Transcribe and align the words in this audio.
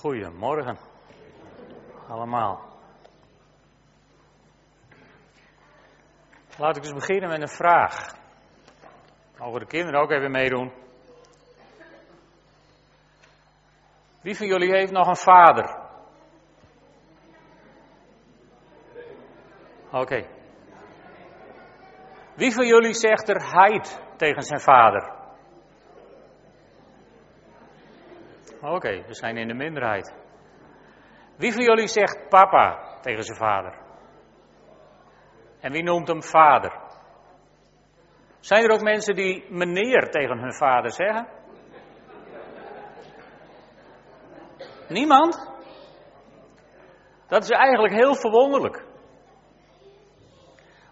Goedemorgen, 0.00 0.78
allemaal. 2.08 2.60
Laat 6.58 6.76
ik 6.76 6.82
eens 6.84 6.92
beginnen 6.92 7.28
met 7.28 7.40
een 7.40 7.48
vraag. 7.48 8.16
Mogen 9.38 9.60
de 9.60 9.66
kinderen 9.66 10.00
ook 10.00 10.10
even 10.10 10.30
meedoen? 10.30 10.72
Wie 14.20 14.36
van 14.36 14.46
jullie 14.46 14.70
heeft 14.70 14.92
nog 14.92 15.06
een 15.06 15.16
vader? 15.16 15.76
Oké. 19.92 20.26
Wie 22.34 22.54
van 22.54 22.66
jullie 22.66 22.94
zegt 22.94 23.28
er 23.28 23.50
heid 23.52 24.02
tegen 24.16 24.42
zijn 24.42 24.60
vader? 24.60 25.17
Oké, 28.74 29.02
we 29.06 29.14
zijn 29.14 29.36
in 29.36 29.48
de 29.48 29.54
minderheid. 29.54 30.14
Wie 31.36 31.52
van 31.52 31.64
jullie 31.64 31.86
zegt 31.86 32.28
papa 32.28 32.98
tegen 33.00 33.22
zijn 33.22 33.38
vader? 33.38 33.74
En 35.60 35.72
wie 35.72 35.82
noemt 35.82 36.08
hem 36.08 36.22
vader? 36.22 36.72
Zijn 38.40 38.64
er 38.64 38.70
ook 38.70 38.82
mensen 38.82 39.14
die 39.14 39.46
meneer 39.50 40.10
tegen 40.10 40.38
hun 40.38 40.54
vader 40.54 40.92
zeggen? 40.92 41.28
Niemand? 44.88 45.50
Dat 47.28 47.42
is 47.42 47.50
eigenlijk 47.50 47.94
heel 47.94 48.14
verwonderlijk. 48.14 48.84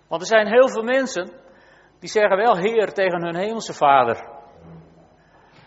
Want 0.08 0.20
er 0.20 0.28
zijn 0.28 0.46
heel 0.46 0.68
veel 0.68 0.82
mensen 0.82 1.30
die 1.98 2.08
zeggen 2.08 2.36
wel 2.36 2.56
Heer 2.56 2.92
tegen 2.92 3.22
hun 3.22 3.36
hemelse 3.36 3.74
vader. 3.74 4.28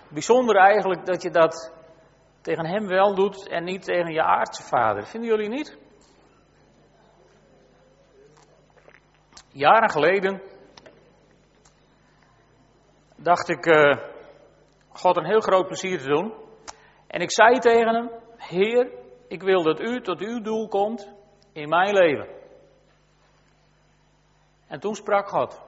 Bijzonder 0.10 0.56
eigenlijk 0.56 1.06
dat 1.06 1.22
je 1.22 1.30
dat 1.30 1.79
tegen 2.50 2.66
hem 2.66 2.88
wel 2.88 3.16
doet 3.16 3.48
en 3.48 3.64
niet 3.64 3.84
tegen 3.84 4.14
je 4.14 4.24
aardse 4.24 4.64
vader. 4.64 5.06
Vinden 5.06 5.30
jullie 5.30 5.50
niet? 5.50 5.78
Jaren 9.52 9.90
geleden 9.90 10.42
dacht 13.16 13.50
ik 13.50 13.66
uh, 13.66 13.98
God 14.90 15.18
een 15.18 15.26
heel 15.26 15.40
groot 15.40 15.68
plezier 15.68 16.00
te 16.00 16.08
doen. 16.08 16.34
En 17.08 17.22
ik 17.22 17.32
zei 17.32 17.60
tegen 17.60 17.96
hem: 17.96 18.12
Heer, 18.38 18.92
ik 19.28 19.42
wil 19.42 19.64
dat 19.64 19.80
u 19.80 20.02
tot 20.02 20.20
uw 20.20 20.42
doel 20.42 20.68
komt 20.68 21.14
in 21.54 21.70
mijn 21.70 21.94
leven. 21.94 22.28
En 24.68 24.80
toen 24.80 24.96
sprak 24.96 25.30
God. 25.30 25.62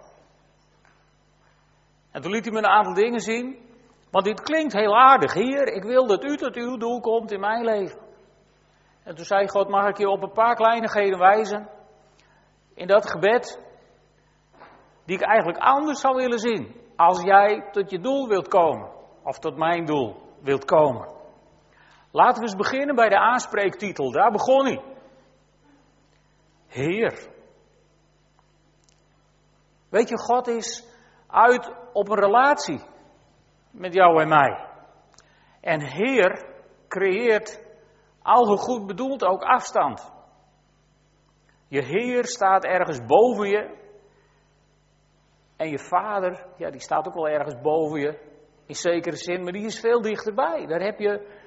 En 2.11 2.21
toen 2.21 2.31
liet 2.31 2.43
hij 2.43 2.53
me 2.53 2.59
een 2.59 2.65
aantal 2.65 2.93
dingen 2.93 3.19
zien 3.19 3.70
want 4.11 4.25
dit 4.25 4.41
klinkt 4.41 4.73
heel 4.73 4.97
aardig. 4.97 5.33
Heer, 5.33 5.67
ik 5.67 5.83
wil 5.83 6.07
dat 6.07 6.23
u 6.23 6.37
tot 6.37 6.55
uw 6.55 6.77
doel 6.77 6.99
komt 6.99 7.31
in 7.31 7.39
mijn 7.39 7.65
leven. 7.65 7.99
En 9.03 9.15
toen 9.15 9.25
zei 9.25 9.47
God, 9.47 9.69
mag 9.69 9.87
ik 9.87 9.97
je 9.97 10.09
op 10.09 10.23
een 10.23 10.31
paar 10.31 10.55
kleinigheden 10.55 11.19
wijzen? 11.19 11.69
In 12.73 12.87
dat 12.87 13.09
gebed, 13.09 13.59
die 15.05 15.15
ik 15.15 15.21
eigenlijk 15.21 15.57
anders 15.57 15.99
zou 15.99 16.15
willen 16.15 16.39
zien. 16.39 16.75
Als 16.95 17.21
jij 17.21 17.69
tot 17.71 17.89
je 17.89 17.99
doel 17.99 18.27
wilt 18.27 18.47
komen. 18.47 18.89
Of 19.23 19.39
tot 19.39 19.57
mijn 19.57 19.85
doel 19.85 20.15
wilt 20.41 20.65
komen. 20.65 21.09
Laten 22.11 22.35
we 22.35 22.41
eens 22.41 22.55
beginnen 22.55 22.95
bij 22.95 23.09
de 23.09 23.19
aanspreektitel. 23.19 24.11
Daar 24.11 24.31
begon 24.31 24.65
hij. 24.65 24.83
Heer. 26.67 27.29
Weet 29.89 30.09
je, 30.09 30.17
God 30.17 30.47
is 30.47 30.85
uit 31.27 31.73
op 31.93 32.09
een 32.09 32.19
relatie 32.19 32.81
met 33.71 33.93
jou 33.93 34.21
en 34.21 34.27
mij. 34.27 34.67
En 35.61 35.81
Heer 35.81 36.45
creëert, 36.87 37.65
al 38.21 38.57
goed 38.57 38.87
bedoeld, 38.87 39.25
ook 39.25 39.43
afstand. 39.43 40.13
Je 41.67 41.83
Heer 41.85 42.25
staat 42.25 42.63
ergens 42.63 43.05
boven 43.05 43.49
je. 43.49 43.79
En 45.57 45.69
je 45.69 45.79
Vader, 45.79 46.45
ja, 46.57 46.69
die 46.69 46.81
staat 46.81 47.07
ook 47.07 47.13
wel 47.13 47.27
ergens 47.27 47.61
boven 47.61 47.99
je. 47.99 48.29
In 48.65 48.75
zekere 48.75 49.15
zin, 49.15 49.43
maar 49.43 49.51
die 49.51 49.65
is 49.65 49.79
veel 49.79 50.01
dichterbij. 50.01 50.65
Daar 50.65 50.81
heb 50.81 50.99
je 50.99 51.39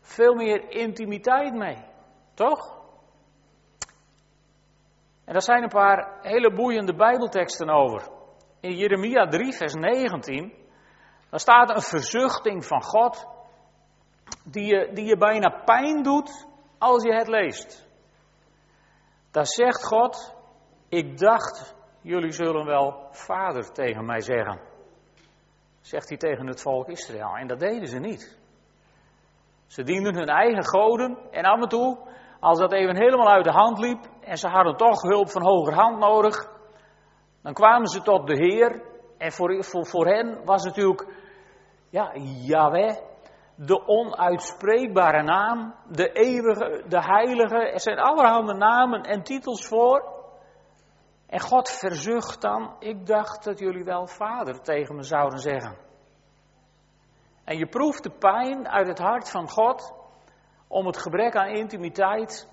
veel 0.00 0.34
meer 0.34 0.70
intimiteit 0.70 1.54
mee. 1.54 1.84
Toch? 2.34 2.78
En 5.24 5.32
daar 5.32 5.42
zijn 5.42 5.62
een 5.62 5.68
paar 5.68 6.18
hele 6.20 6.52
boeiende 6.52 6.94
Bijbelteksten 6.94 7.68
over. 7.68 8.08
In 8.60 8.76
Jeremia 8.76 9.26
3, 9.26 9.52
vers 9.52 9.74
19 9.74 10.59
dan 11.30 11.38
staat 11.38 11.70
een 11.70 11.82
verzuchting 11.82 12.66
van 12.66 12.82
God, 12.82 13.26
die 14.44 14.64
je, 14.64 14.90
die 14.92 15.04
je 15.04 15.16
bijna 15.16 15.62
pijn 15.64 16.02
doet 16.02 16.46
als 16.78 17.02
je 17.02 17.14
het 17.14 17.28
leest. 17.28 17.88
Daar 19.30 19.46
zegt 19.46 19.86
God, 19.86 20.34
ik 20.88 21.18
dacht, 21.18 21.76
jullie 22.00 22.32
zullen 22.32 22.66
wel 22.66 23.08
vader 23.10 23.72
tegen 23.72 24.04
mij 24.04 24.20
zeggen. 24.20 24.60
Zegt 25.80 26.08
hij 26.08 26.18
tegen 26.18 26.46
het 26.46 26.62
volk 26.62 26.88
Israël. 26.88 27.36
En 27.36 27.46
dat 27.46 27.58
deden 27.58 27.88
ze 27.88 27.98
niet. 27.98 28.38
Ze 29.66 29.82
dienden 29.82 30.14
hun 30.14 30.28
eigen 30.28 30.64
goden 30.64 31.18
en 31.30 31.44
af 31.44 31.62
en 31.62 31.68
toe, 31.68 31.98
als 32.40 32.58
dat 32.58 32.72
even 32.72 32.96
helemaal 32.96 33.28
uit 33.28 33.44
de 33.44 33.52
hand 33.52 33.78
liep 33.78 34.08
en 34.20 34.36
ze 34.36 34.48
hadden 34.48 34.76
toch 34.76 35.02
hulp 35.02 35.30
van 35.30 35.42
hogerhand 35.42 35.98
nodig, 35.98 36.48
dan 37.42 37.52
kwamen 37.52 37.86
ze 37.86 38.02
tot 38.02 38.26
de 38.26 38.34
Heer. 38.34 38.88
En 39.18 39.32
voor, 39.32 39.64
voor, 39.64 39.86
voor 39.86 40.06
hen 40.06 40.44
was 40.44 40.64
natuurlijk 40.64 41.06
ja, 41.90 42.10
Yahweh, 42.46 42.96
de 43.54 43.86
onuitspreekbare 43.86 45.22
naam, 45.22 45.74
de 45.88 46.12
eeuwige, 46.12 46.84
de 46.88 47.00
heilige. 47.00 47.70
Er 47.70 47.80
zijn 47.80 47.98
allerhande 47.98 48.54
namen 48.54 49.02
en 49.02 49.22
titels 49.22 49.66
voor. 49.66 50.18
En 51.26 51.40
God 51.40 51.70
verzucht 51.70 52.40
dan, 52.40 52.76
ik 52.78 53.06
dacht 53.06 53.44
dat 53.44 53.58
jullie 53.58 53.84
wel 53.84 54.06
vader 54.06 54.60
tegen 54.60 54.94
me 54.94 55.02
zouden 55.02 55.38
zeggen. 55.38 55.76
En 57.44 57.58
je 57.58 57.66
proeft 57.66 58.02
de 58.02 58.10
pijn 58.10 58.68
uit 58.68 58.86
het 58.86 58.98
hart 58.98 59.30
van 59.30 59.48
God 59.48 59.94
om 60.68 60.86
het 60.86 60.98
gebrek 60.98 61.36
aan 61.36 61.48
intimiteit, 61.48 62.48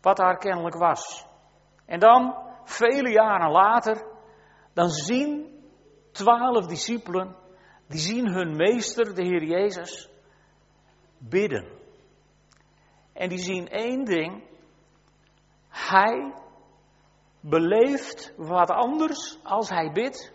wat 0.00 0.16
daar 0.16 0.38
kennelijk 0.38 0.76
was. 0.76 1.26
En 1.86 1.98
dan, 1.98 2.34
vele 2.64 3.10
jaren 3.10 3.50
later, 3.50 4.04
dan 4.72 4.88
zien 4.88 5.60
twaalf 6.12 6.66
discipelen 6.66 7.36
die 7.88 7.98
zien 7.98 8.32
hun 8.32 8.56
meester, 8.56 9.14
de 9.14 9.22
Heer 9.22 9.44
Jezus, 9.44 10.10
bidden. 11.18 11.66
En 13.12 13.28
die 13.28 13.38
zien 13.38 13.68
één 13.68 14.04
ding. 14.04 14.42
Hij 15.68 16.34
beleeft 17.40 18.34
wat 18.36 18.70
anders 18.70 19.38
als 19.42 19.68
hij 19.68 19.92
bidt 19.92 20.32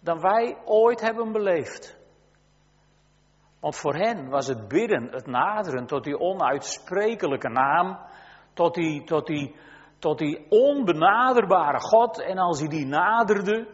dan 0.00 0.20
wij 0.20 0.58
ooit 0.64 1.00
hebben 1.00 1.32
beleefd. 1.32 2.00
Want 3.60 3.76
voor 3.76 3.94
hen 3.94 4.28
was 4.28 4.46
het 4.46 4.68
bidden, 4.68 5.08
het 5.10 5.26
naderen 5.26 5.86
tot 5.86 6.04
die 6.04 6.18
onuitsprekelijke 6.18 7.48
naam, 7.48 7.98
tot 8.52 8.74
die, 8.74 9.04
tot 9.04 9.26
die, 9.26 9.54
tot 9.98 10.18
die 10.18 10.46
onbenaderbare 10.48 11.80
God. 11.80 12.22
En 12.22 12.38
als 12.38 12.60
hij 12.60 12.68
die 12.68 12.86
naderde, 12.86 13.66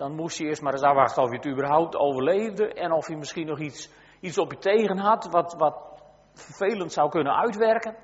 dan 0.00 0.14
moest 0.14 0.38
je 0.38 0.44
eerst 0.44 0.62
maar 0.62 0.72
eens 0.72 0.82
afwachten 0.82 1.22
of 1.22 1.30
je 1.30 1.36
het 1.36 1.46
überhaupt 1.46 1.96
overleefde 1.96 2.72
en 2.72 2.92
of 2.92 3.08
je 3.08 3.16
misschien 3.16 3.46
nog 3.46 3.58
iets, 3.58 3.90
iets 4.20 4.38
op 4.38 4.52
je 4.52 4.58
tegen 4.58 4.98
had 4.98 5.26
wat, 5.30 5.54
wat 5.58 6.02
vervelend 6.32 6.92
zou 6.92 7.10
kunnen 7.10 7.36
uitwerken. 7.36 7.96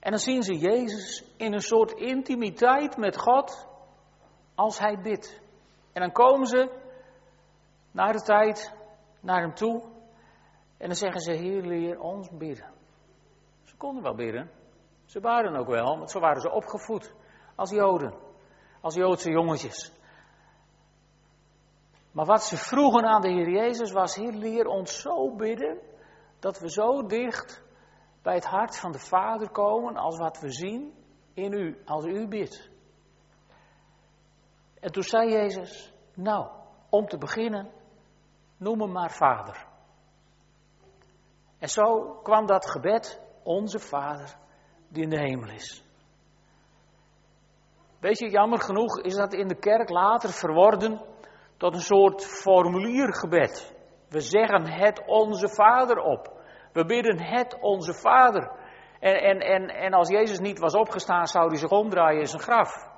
En 0.00 0.10
dan 0.10 0.18
zien 0.18 0.42
ze 0.42 0.58
Jezus 0.58 1.24
in 1.36 1.52
een 1.52 1.60
soort 1.60 1.92
intimiteit 1.92 2.96
met 2.96 3.18
God 3.18 3.68
als 4.54 4.78
hij 4.78 4.98
bidt. 5.02 5.40
En 5.92 6.00
dan 6.00 6.12
komen 6.12 6.46
ze 6.46 6.70
naar 7.90 8.12
de 8.12 8.22
tijd 8.22 8.74
naar 9.20 9.40
hem 9.40 9.54
toe 9.54 9.82
en 10.76 10.86
dan 10.86 10.96
zeggen 10.96 11.20
ze, 11.20 11.32
Heer, 11.32 11.62
leer 11.62 12.00
ons 12.00 12.28
bidden. 12.30 12.72
Ze 13.64 13.76
konden 13.76 14.02
wel 14.02 14.14
bidden. 14.14 14.50
Ze 15.04 15.20
waren 15.20 15.56
ook 15.56 15.68
wel, 15.68 15.98
want 15.98 16.10
zo 16.10 16.20
waren 16.20 16.40
ze 16.40 16.50
opgevoed 16.50 17.14
als 17.54 17.70
Joden, 17.70 18.14
als 18.80 18.94
Joodse 18.94 19.30
jongetjes. 19.30 19.98
Maar 22.12 22.26
wat 22.26 22.42
ze 22.42 22.56
vroegen 22.56 23.04
aan 23.04 23.20
de 23.20 23.28
Heer 23.28 23.50
Jezus 23.50 23.92
was, 23.92 24.14
Heer, 24.14 24.32
leer 24.32 24.66
ons 24.66 25.00
zo 25.00 25.34
bidden, 25.34 25.78
dat 26.38 26.58
we 26.58 26.70
zo 26.70 27.06
dicht 27.06 27.62
bij 28.22 28.34
het 28.34 28.44
hart 28.44 28.78
van 28.78 28.92
de 28.92 28.98
Vader 28.98 29.50
komen 29.50 29.96
als 29.96 30.18
wat 30.18 30.40
we 30.40 30.50
zien 30.50 30.94
in 31.34 31.52
u, 31.52 31.82
als 31.84 32.04
u 32.04 32.28
bidt. 32.28 32.70
En 34.80 34.92
toen 34.92 35.02
zei 35.02 35.30
Jezus, 35.30 35.92
nou, 36.14 36.48
om 36.88 37.06
te 37.06 37.18
beginnen, 37.18 37.70
noem 38.56 38.80
hem 38.80 38.92
maar 38.92 39.10
Vader. 39.10 39.66
En 41.58 41.68
zo 41.68 42.14
kwam 42.22 42.46
dat 42.46 42.70
gebed, 42.70 43.20
onze 43.42 43.78
Vader, 43.78 44.36
die 44.88 45.02
in 45.02 45.10
de 45.10 45.18
hemel 45.18 45.50
is. 45.50 45.84
Weet 47.98 48.18
je, 48.18 48.30
jammer 48.30 48.60
genoeg 48.60 49.00
is 49.00 49.14
dat 49.14 49.32
in 49.32 49.48
de 49.48 49.58
kerk 49.58 49.88
later 49.88 50.30
verworden 50.30 51.00
tot 51.60 51.74
een 51.74 51.80
soort 51.80 52.26
formuliergebed. 52.26 53.74
We 54.08 54.20
zeggen 54.20 54.68
het 54.68 55.02
onze 55.06 55.48
Vader 55.48 55.98
op. 55.98 56.32
We 56.72 56.84
bidden 56.84 57.22
het 57.22 57.58
onze 57.60 57.94
Vader. 57.94 58.50
En, 59.00 59.14
en, 59.14 59.38
en, 59.38 59.68
en 59.68 59.92
als 59.92 60.08
Jezus 60.08 60.38
niet 60.38 60.58
was 60.58 60.74
opgestaan, 60.74 61.26
zou 61.26 61.46
hij 61.46 61.56
zich 61.56 61.70
omdraaien 61.70 62.20
in 62.20 62.26
zijn 62.26 62.42
graf. 62.42 62.88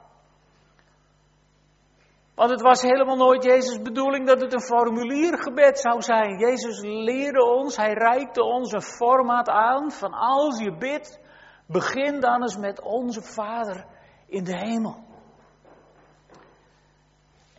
Want 2.34 2.50
het 2.50 2.60
was 2.60 2.82
helemaal 2.82 3.16
nooit 3.16 3.44
Jezus' 3.44 3.82
bedoeling 3.82 4.26
dat 4.26 4.40
het 4.40 4.52
een 4.52 4.62
formuliergebed 4.62 5.78
zou 5.78 6.02
zijn. 6.02 6.38
Jezus 6.38 6.80
leerde 6.82 7.44
ons, 7.44 7.76
hij 7.76 7.92
reikte 7.92 8.42
ons 8.42 8.72
een 8.72 8.82
formaat 8.82 9.48
aan 9.48 9.90
van 9.90 10.12
als 10.12 10.60
je 10.60 10.76
bidt, 10.76 11.20
begin 11.66 12.20
dan 12.20 12.42
eens 12.42 12.56
met 12.56 12.82
onze 12.82 13.22
Vader 13.22 13.84
in 14.26 14.44
de 14.44 14.56
hemel. 14.56 15.11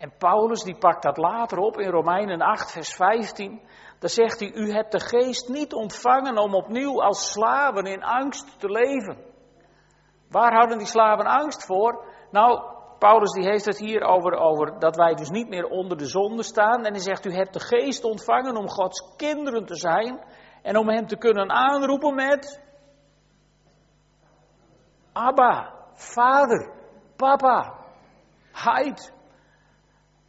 En 0.04 0.14
Paulus 0.18 0.64
die 0.64 0.78
pakt 0.78 1.04
dat 1.04 1.18
later 1.18 1.58
op 1.58 1.78
in 1.78 1.90
Romeinen 1.90 2.42
8, 2.42 2.72
vers 2.72 2.94
15. 2.94 3.62
Daar 4.00 4.10
zegt 4.10 4.40
hij, 4.40 4.52
u 4.54 4.72
hebt 4.72 4.92
de 4.92 5.00
geest 5.00 5.50
niet 5.50 5.74
ontvangen 5.74 6.38
om 6.38 6.56
opnieuw 6.56 7.02
als 7.02 7.32
slaven 7.32 7.86
in 7.86 8.04
angst 8.04 8.60
te 8.60 8.70
leven. 8.70 9.18
Waar 10.30 10.54
houden 10.54 10.78
die 10.78 10.88
slaven 10.88 11.26
angst 11.26 11.66
voor? 11.66 12.06
Nou, 12.32 12.62
Paulus 13.00 13.32
die 13.32 13.46
heeft 13.46 13.66
het 13.66 13.78
hier 13.78 14.02
over, 14.02 14.34
over 14.38 14.80
dat 14.80 14.96
wij 14.96 15.14
dus 15.14 15.30
niet 15.30 15.50
meer 15.50 15.66
onder 15.66 15.98
de 15.98 16.08
zonde 16.08 16.44
staan. 16.44 16.86
En 16.86 16.94
hij 16.94 17.02
zegt, 17.02 17.26
u 17.26 17.34
hebt 17.34 17.54
de 17.54 17.60
geest 17.60 18.04
ontvangen 18.04 18.58
om 18.58 18.70
Gods 18.70 19.16
kinderen 19.16 19.66
te 19.66 19.76
zijn. 19.76 20.24
En 20.62 20.78
om 20.78 20.90
hem 20.90 21.08
te 21.08 21.18
kunnen 21.18 21.52
aanroepen 21.52 22.16
met... 22.16 22.62
Abba, 25.14 25.74
vader, 25.94 26.72
papa, 27.16 27.74
heid. 28.52 29.13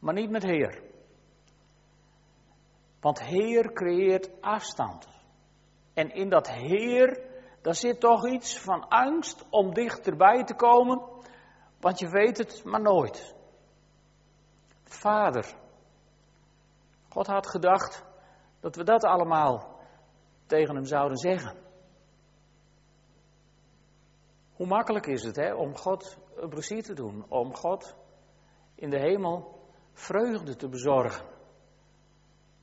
Maar 0.04 0.14
niet 0.14 0.30
met 0.30 0.42
heer. 0.42 0.82
Want 3.00 3.22
Heer 3.22 3.72
creëert 3.72 4.30
afstand. 4.40 5.08
En 5.94 6.14
in 6.14 6.28
dat 6.28 6.50
Heer, 6.50 7.20
daar 7.62 7.74
zit 7.74 8.00
toch 8.00 8.26
iets 8.28 8.58
van 8.58 8.88
angst 8.88 9.44
om 9.50 9.74
dichterbij 9.74 10.44
te 10.44 10.54
komen, 10.54 11.02
want 11.80 11.98
je 11.98 12.08
weet 12.08 12.38
het 12.38 12.64
maar 12.64 12.80
nooit. 12.80 13.34
Vader. 14.82 15.54
God 17.08 17.26
had 17.26 17.46
gedacht 17.46 18.04
dat 18.60 18.76
we 18.76 18.84
dat 18.84 19.04
allemaal 19.04 19.80
tegen 20.46 20.74
hem 20.74 20.84
zouden 20.84 21.18
zeggen. 21.18 21.56
Hoe 24.56 24.66
makkelijk 24.66 25.06
is 25.06 25.22
het 25.22 25.36
hè, 25.36 25.54
om 25.54 25.76
God 25.76 26.18
een 26.36 26.48
plezier 26.48 26.82
te 26.82 26.94
doen, 26.94 27.24
om 27.28 27.54
God 27.54 27.96
in 28.74 28.90
de 28.90 28.98
hemel 28.98 29.53
vreugde 29.94 30.56
te 30.56 30.69
bezorgen. 30.69 31.26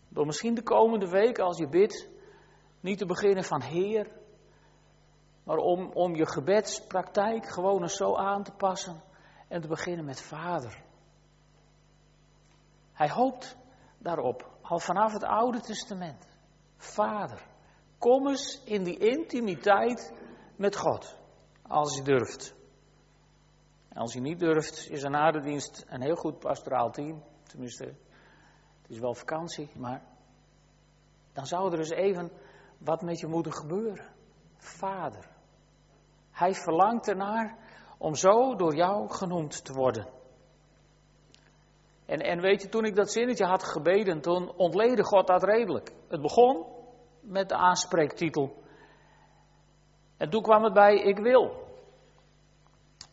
Door 0.09 0.25
misschien 0.25 0.53
de 0.53 0.63
komende 0.63 1.09
weken, 1.09 1.43
als 1.43 1.57
je 1.57 1.67
bidt, 1.67 2.09
niet 2.79 2.97
te 2.97 3.05
beginnen 3.05 3.43
van 3.43 3.61
Heer, 3.61 4.11
maar 5.43 5.57
om, 5.57 5.91
om 5.93 6.15
je 6.15 6.27
gebedspraktijk 6.27 7.45
gewoon 7.45 7.81
eens 7.81 7.95
zo 7.95 8.15
aan 8.15 8.43
te 8.43 8.51
passen 8.51 9.01
en 9.47 9.61
te 9.61 9.67
beginnen 9.67 10.05
met 10.05 10.21
Vader. 10.21 10.83
Hij 12.93 13.09
hoopt 13.09 13.57
daarop, 13.97 14.49
al 14.61 14.79
vanaf 14.79 15.13
het 15.13 15.23
Oude 15.23 15.59
Testament. 15.59 16.27
Vader, 16.77 17.47
kom 17.97 18.27
eens 18.27 18.63
in 18.63 18.83
die 18.83 18.97
intimiteit 18.97 20.13
met 20.55 20.75
God, 20.75 21.17
als 21.67 21.95
je 21.95 22.03
durft. 22.03 22.60
Als 23.93 24.13
je 24.13 24.21
niet 24.21 24.39
durft, 24.39 24.89
is 24.89 25.03
een 25.03 25.15
aardedienst 25.15 25.85
een 25.89 26.01
heel 26.01 26.15
goed 26.15 26.39
pastoraal 26.39 26.91
team. 26.91 27.23
Tenminste, 27.43 27.93
is 28.87 28.99
wel 28.99 29.13
vakantie, 29.13 29.69
maar 29.75 30.01
dan 31.33 31.45
zou 31.45 31.71
er 31.71 31.79
eens 31.79 31.89
even 31.89 32.31
wat 32.77 33.01
met 33.01 33.19
je 33.19 33.27
moeten 33.27 33.53
gebeuren. 33.53 34.05
Vader. 34.57 35.29
Hij 36.31 36.53
verlangt 36.53 37.07
ernaar 37.07 37.57
om 37.97 38.15
zo 38.15 38.55
door 38.55 38.75
jou 38.75 39.09
genoemd 39.09 39.65
te 39.65 39.73
worden. 39.73 40.07
En, 42.05 42.19
en 42.19 42.41
weet 42.41 42.61
je, 42.61 42.69
toen 42.69 42.85
ik 42.85 42.95
dat 42.95 43.11
zinnetje 43.11 43.45
had 43.45 43.63
gebeden, 43.63 44.21
toen 44.21 44.55
ontleden 44.55 45.05
God 45.05 45.27
dat 45.27 45.43
redelijk. 45.43 45.91
Het 46.07 46.21
begon 46.21 46.65
met 47.19 47.49
de 47.49 47.55
aanspreektitel. 47.55 48.63
En 50.17 50.29
toen 50.29 50.41
kwam 50.41 50.63
het 50.63 50.73
bij 50.73 50.95
ik 50.95 51.17
wil. 51.17 51.70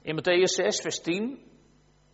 In 0.09 0.15
Matthäus 0.15 0.55
6, 0.55 0.81
vers 0.81 1.01
10 1.01 1.39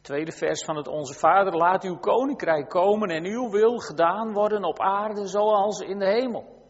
Tweede 0.02 0.32
vers 0.32 0.64
van 0.64 0.76
het 0.76 0.88
Onze 0.88 1.14
Vader, 1.14 1.56
laat 1.56 1.85
uw 1.85 1.96
koninkrijk 1.96 2.69
komen 2.69 3.08
en 3.08 3.25
uw 3.25 3.50
wil 3.50 3.79
gedaan 3.79 4.32
worden 4.32 4.64
op 4.64 4.81
aarde 4.81 5.26
zoals 5.26 5.81
in 5.81 5.99
de 5.99 6.06
hemel. 6.06 6.69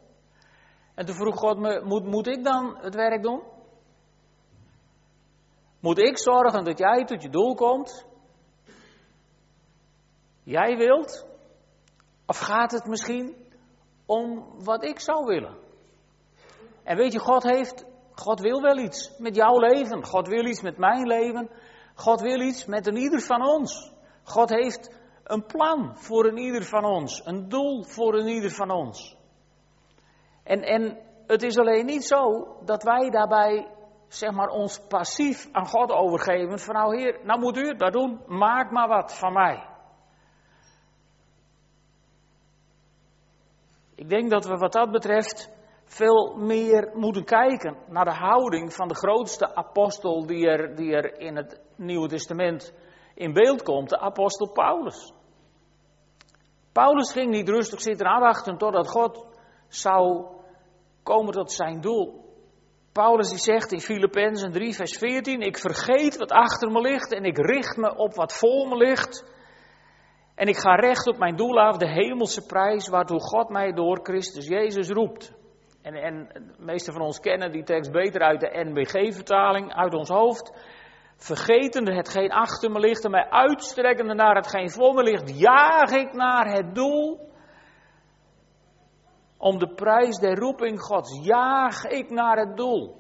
En 0.95 1.07
toen 1.07 1.15
vroeg 1.15 1.37
God 1.37 1.59
me, 1.59 1.83
moet, 1.85 2.05
moet 2.05 2.27
ik 2.27 2.45
dan 2.45 2.77
het 2.81 2.95
werk 2.95 3.23
doen? 3.23 3.43
Moet 5.81 5.99
ik 5.99 6.19
zorgen 6.19 6.65
dat 6.65 6.79
jij 6.79 7.05
tot 7.05 7.23
je 7.23 7.31
doel 7.31 7.55
komt? 7.55 8.07
Jij 10.43 10.77
wilt? 10.77 11.27
Of 12.27 12.39
gaat 12.39 12.71
het 12.71 12.87
misschien 12.87 13.37
om 14.07 14.45
wat 14.65 14.85
ik 14.85 15.01
zou 15.01 15.25
willen? 15.25 15.57
En 16.83 16.97
weet 16.97 17.13
je, 17.13 17.19
God 17.19 17.43
heeft, 17.43 17.85
God 18.15 18.41
wil 18.41 18.61
wel 18.61 18.79
iets 18.79 19.19
met 19.19 19.37
jouw 19.37 19.59
leven. 19.59 20.05
God 20.05 20.29
wil 20.29 20.45
iets 20.45 20.63
met 20.63 20.79
mijn 20.79 21.07
leven. 21.07 21.51
God 21.95 22.21
wil 22.21 22.41
iets 22.41 22.65
met 22.65 22.87
een 22.87 22.97
ieder 22.97 23.21
van 23.21 23.47
ons. 23.47 23.93
God 24.25 24.51
heeft 24.51 25.03
een 25.25 25.47
plan 25.47 25.97
voor 25.97 26.25
een 26.27 26.39
ieder 26.39 26.65
van 26.65 26.85
ons. 26.85 27.27
Een 27.27 27.49
doel 27.49 27.85
voor 27.85 28.15
een 28.15 28.27
ieder 28.27 28.51
van 28.51 28.71
ons. 28.71 29.17
En, 30.43 30.63
en 30.63 30.99
het 31.27 31.43
is 31.43 31.59
alleen 31.59 31.87
niet 31.87 32.05
zo 32.05 32.47
dat 32.65 32.83
wij 32.83 33.11
daarbij 33.11 33.69
zeg 34.09 34.31
maar, 34.31 34.49
ons 34.49 34.81
passief 34.89 35.49
aan 35.53 35.67
God 35.67 35.91
overgeven. 35.91 36.59
Van 36.59 36.75
nou 36.75 36.97
heer, 36.97 37.21
nou 37.25 37.41
moet 37.41 37.57
u 37.57 37.69
het 37.69 37.93
doen. 37.93 38.21
Maak 38.27 38.71
maar 38.71 38.89
wat 38.89 39.19
van 39.19 39.33
mij. 39.33 39.67
Ik 43.95 44.09
denk 44.09 44.31
dat 44.31 44.45
we 44.45 44.57
wat 44.57 44.73
dat 44.73 44.91
betreft 44.91 45.51
veel 45.95 46.37
meer 46.37 46.91
moeten 46.95 47.25
kijken 47.25 47.77
naar 47.89 48.05
de 48.05 48.15
houding 48.15 48.75
van 48.75 48.89
de 48.89 48.95
grootste 48.95 49.55
apostel 49.55 50.27
die 50.27 50.47
er, 50.47 50.77
die 50.77 51.13
in 51.19 51.37
het 51.37 51.61
Nieuwe 51.77 52.09
Testament 52.09 52.75
in 53.15 53.33
beeld 53.33 53.63
komt, 53.63 53.89
de 53.89 53.99
apostel 53.99 54.53
Paulus. 54.53 55.13
Paulus 56.73 57.13
ging 57.13 57.31
niet 57.31 57.49
rustig 57.49 57.81
zitten 57.81 58.07
afwachten 58.07 58.59
totdat 58.59 58.89
God 58.89 59.27
zou 59.69 60.27
komen 61.03 61.33
tot 61.33 61.53
zijn 61.53 61.81
doel. 61.81 62.23
Paulus 62.93 63.29
die 63.29 63.39
zegt 63.39 63.73
in 63.73 63.81
Filippenzen 63.81 64.53
3 64.53 64.75
vers 64.75 64.99
14, 64.99 65.41
ik 65.41 65.59
vergeet 65.59 66.17
wat 66.17 66.31
achter 66.31 66.71
me 66.71 66.81
ligt 66.81 67.13
en 67.13 67.25
ik 67.25 67.37
richt 67.37 67.77
me 67.77 67.97
op 67.97 68.15
wat 68.15 68.33
voor 68.33 68.69
me 68.69 68.77
ligt. 68.77 69.33
En 70.35 70.47
ik 70.47 70.57
ga 70.57 70.75
recht 70.75 71.07
op 71.07 71.19
mijn 71.19 71.37
doel 71.37 71.61
af, 71.61 71.77
de 71.77 71.89
hemelse 71.89 72.47
prijs 72.47 72.89
waartoe 72.89 73.21
God 73.21 73.49
mij 73.49 73.73
door 73.73 73.99
Christus 74.03 74.47
Jezus 74.47 74.89
roept. 74.89 75.44
En, 75.85 75.95
en 75.95 76.29
de 76.33 76.65
meeste 76.65 76.93
van 76.93 77.01
ons 77.01 77.21
kennen 77.21 77.53
die 77.53 77.63
tekst 77.63 77.93
beter 77.93 78.21
uit 78.21 78.41
de 78.41 78.65
NBG-vertaling, 78.65 79.75
uit 79.75 79.95
ons 79.95 80.09
hoofd. 80.09 80.53
Vergetende 81.17 81.95
hetgeen 81.95 82.31
achter 82.31 82.71
me 82.71 82.81
ligt 82.81 83.05
en 83.05 83.11
mij 83.11 83.31
uitstrekkende 83.31 84.15
naar 84.15 84.35
hetgeen 84.35 84.71
voor 84.71 84.95
me 84.95 85.03
ligt, 85.03 85.39
jaag 85.39 85.91
ik 85.91 86.13
naar 86.13 86.53
het 86.53 86.75
doel. 86.75 87.33
Om 89.37 89.59
de 89.59 89.75
prijs 89.75 90.17
der 90.17 90.39
roeping 90.39 90.81
Gods, 90.81 91.27
jaag 91.27 91.85
ik 91.85 92.11
naar 92.11 92.37
het 92.37 92.57
doel. 92.57 92.97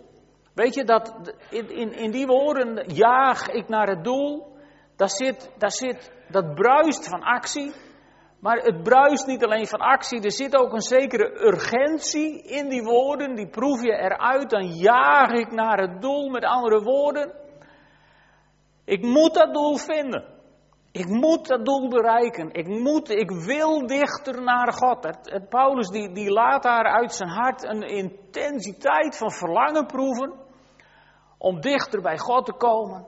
Weet 0.54 0.74
je 0.74 0.84
dat 0.84 1.34
in, 1.50 1.68
in, 1.68 1.92
in 1.92 2.10
die 2.10 2.26
woorden, 2.26 2.84
jaag 2.86 3.48
ik 3.48 3.68
naar 3.68 3.88
het 3.88 4.04
doel, 4.04 4.56
daar 4.96 5.10
zit, 5.10 5.52
daar 5.58 5.72
zit 5.72 6.12
dat 6.28 6.54
bruist 6.54 7.08
van 7.08 7.22
actie. 7.22 7.72
Maar 8.44 8.56
het 8.56 8.82
bruist 8.82 9.26
niet 9.26 9.44
alleen 9.44 9.66
van 9.66 9.78
actie, 9.78 10.20
er 10.20 10.32
zit 10.32 10.56
ook 10.56 10.72
een 10.72 10.80
zekere 10.80 11.46
urgentie 11.46 12.42
in 12.42 12.68
die 12.68 12.82
woorden. 12.82 13.34
Die 13.34 13.48
proef 13.48 13.82
je 13.82 13.92
eruit, 13.92 14.50
dan 14.50 14.66
jaag 14.66 15.30
ik 15.30 15.52
naar 15.52 15.78
het 15.78 16.02
doel. 16.02 16.28
Met 16.28 16.44
andere 16.44 16.82
woorden, 16.82 17.32
ik 18.84 19.02
moet 19.02 19.34
dat 19.34 19.54
doel 19.54 19.76
vinden. 19.76 20.24
Ik 20.92 21.06
moet 21.06 21.46
dat 21.46 21.64
doel 21.64 21.88
bereiken. 21.88 22.52
Ik 22.52 22.66
moet, 22.66 23.10
ik 23.10 23.30
wil 23.30 23.86
dichter 23.86 24.42
naar 24.42 24.72
God. 24.72 25.04
Het, 25.04 25.48
Paulus 25.48 25.88
die, 25.88 26.12
die 26.12 26.30
laat 26.30 26.62
daar 26.62 26.84
uit 26.84 27.12
zijn 27.12 27.30
hart 27.30 27.62
een 27.62 27.82
intensiteit 27.82 29.16
van 29.16 29.30
verlangen 29.30 29.86
proeven. 29.86 30.32
Om 31.38 31.60
dichter 31.60 32.02
bij 32.02 32.18
God 32.18 32.44
te 32.44 32.52
komen. 32.52 33.06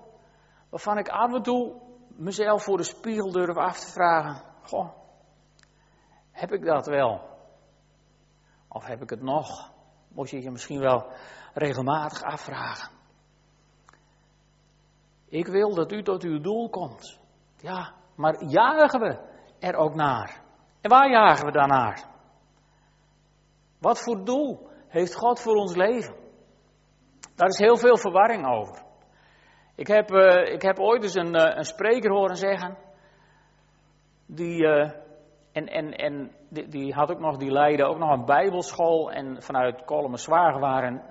Waarvan 0.71 0.99
ik 0.99 1.09
af 1.09 1.33
en 1.33 1.43
toe 1.43 1.75
mezelf 2.09 2.62
voor 2.62 2.76
de 2.76 2.85
spiegel 2.85 3.31
durf 3.31 3.57
af 3.57 3.78
te 3.78 3.93
vragen. 3.93 4.43
Goh, 4.62 5.05
heb 6.37 6.52
ik 6.52 6.64
dat 6.64 6.87
wel? 6.87 7.21
Of 8.69 8.87
heb 8.87 9.02
ik 9.02 9.11
het 9.11 9.23
nog? 9.23 9.73
Moet 10.09 10.31
je 10.31 10.43
je 10.43 10.50
misschien 10.50 10.81
wel 10.81 11.12
regelmatig 11.55 12.23
afvragen. 12.23 12.90
Ik 15.28 15.47
wil 15.47 15.75
dat 15.75 15.93
u 15.93 16.02
tot 16.02 16.23
uw 16.23 16.40
doel 16.40 16.71
komt. 16.71 17.21
Ja, 17.57 17.95
maar 18.14 18.45
jagen 18.45 19.00
we 19.00 19.19
er 19.59 19.75
ook 19.75 19.95
naar? 19.95 20.40
En 20.81 20.90
waar 20.90 21.11
jagen 21.11 21.45
we 21.47 21.52
dan 21.52 21.69
naar? 21.69 22.05
Wat 23.78 24.02
voor 24.02 24.25
doel 24.25 24.69
heeft 24.88 25.14
God 25.14 25.40
voor 25.40 25.55
ons 25.55 25.75
leven? 25.75 26.14
Daar 27.35 27.49
is 27.49 27.59
heel 27.59 27.76
veel 27.76 27.97
verwarring 27.97 28.47
over. 28.47 28.85
Ik 29.75 29.87
heb, 29.87 30.11
uh, 30.11 30.52
ik 30.52 30.62
heb 30.62 30.78
ooit 30.78 31.02
eens 31.02 31.14
een, 31.14 31.35
uh, 31.35 31.57
een 31.57 31.64
spreker 31.64 32.11
horen 32.11 32.37
zeggen, 32.37 32.76
die, 34.26 34.62
uh, 34.62 34.90
en, 35.56 35.66
en, 35.66 35.92
en 35.92 36.32
die, 36.48 36.68
die, 36.68 36.92
had 36.92 37.10
ook 37.10 37.20
nog, 37.20 37.36
die 37.36 37.50
leidde 37.50 37.84
ook 37.84 37.98
nog 37.98 38.10
een 38.10 38.25
bijbelschool 38.25 39.10
en 39.10 39.42
vanuit 39.42 39.84
Kolmen 39.84 40.60
waren, 40.60 41.02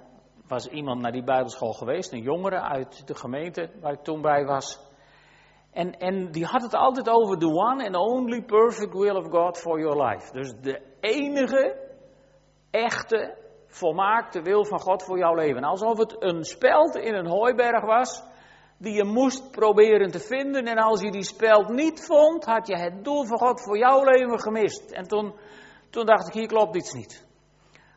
was 0.47 0.67
iemand 0.67 1.01
naar 1.01 1.11
die 1.11 1.23
bijbelschool 1.23 1.73
geweest, 1.73 2.11
een 2.11 2.21
jongere 2.21 2.61
uit 2.61 3.07
de 3.07 3.15
gemeente 3.15 3.69
waar 3.81 3.93
ik 3.93 4.03
toen 4.03 4.21
bij 4.21 4.45
was. 4.45 4.79
En, 5.71 5.91
en 5.91 6.31
die 6.31 6.45
had 6.45 6.61
het 6.61 6.75
altijd 6.75 7.09
over 7.09 7.37
the 7.37 7.47
one 7.47 7.85
and 7.85 7.95
only 7.95 8.41
perfect 8.41 8.93
will 8.93 9.15
of 9.15 9.29
God 9.29 9.57
for 9.57 9.79
your 9.79 10.03
life. 10.03 10.31
Dus 10.31 10.53
de 10.61 10.81
enige, 10.99 11.75
echte, 12.71 13.37
volmaakte 13.67 14.41
wil 14.41 14.65
van 14.65 14.79
God 14.79 15.03
voor 15.03 15.17
jouw 15.17 15.33
leven. 15.33 15.63
Alsof 15.63 15.97
het 15.97 16.15
een 16.19 16.43
speld 16.43 16.95
in 16.95 17.13
een 17.13 17.27
hooiberg 17.27 17.85
was, 17.85 18.23
die 18.77 18.93
je 18.93 19.03
moest 19.03 19.51
proberen 19.51 20.11
te 20.11 20.19
vinden. 20.19 20.65
En 20.65 20.77
als 20.77 21.01
je 21.01 21.11
die 21.11 21.23
speld 21.23 21.69
niet 21.69 22.05
vond, 22.05 22.45
had 22.45 22.67
je 22.67 22.77
het 22.77 23.03
doel 23.03 23.25
van 23.25 23.37
God 23.37 23.61
voor 23.61 23.77
jouw 23.77 24.03
leven 24.03 24.39
gemist. 24.39 24.91
En 24.91 25.07
toen, 25.07 25.33
toen 25.89 26.05
dacht 26.05 26.27
ik, 26.27 26.33
hier 26.33 26.47
klopt 26.47 26.75
iets 26.75 26.93
niet. 26.93 27.25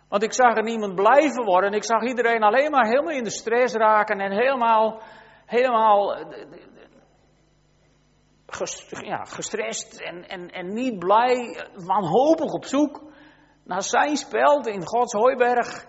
Want 0.09 0.23
ik 0.23 0.33
zag 0.33 0.57
er 0.57 0.63
niemand 0.63 0.95
blijven 0.95 1.45
worden. 1.45 1.73
Ik 1.73 1.85
zag 1.85 2.03
iedereen 2.03 2.43
alleen 2.43 2.71
maar 2.71 2.87
helemaal 2.87 3.17
in 3.17 3.25
de 3.25 3.31
stress 3.31 3.75
raken 3.75 4.21
en 4.21 4.33
helemaal, 4.33 5.01
helemaal 5.47 6.17
ja, 9.03 9.25
gestrest 9.25 10.01
en, 10.01 10.29
en, 10.29 10.51
en 10.51 10.73
niet 10.73 10.99
blij, 10.99 11.67
wanhopig 11.75 12.53
op 12.53 12.65
zoek 12.65 13.03
naar 13.65 13.83
zijn 13.83 14.17
speld 14.17 14.67
in 14.67 14.87
Gods 14.87 15.13
hooiberg. 15.13 15.87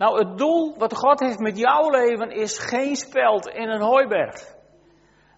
Nou, 0.00 0.18
het 0.18 0.38
doel 0.38 0.74
wat 0.78 0.96
God 0.96 1.20
heeft 1.20 1.38
met 1.38 1.58
jouw 1.58 1.90
leven 1.90 2.30
is 2.30 2.58
geen 2.58 2.96
speld 2.96 3.46
in 3.46 3.68
een 3.68 3.82
hooiberg. 3.82 4.54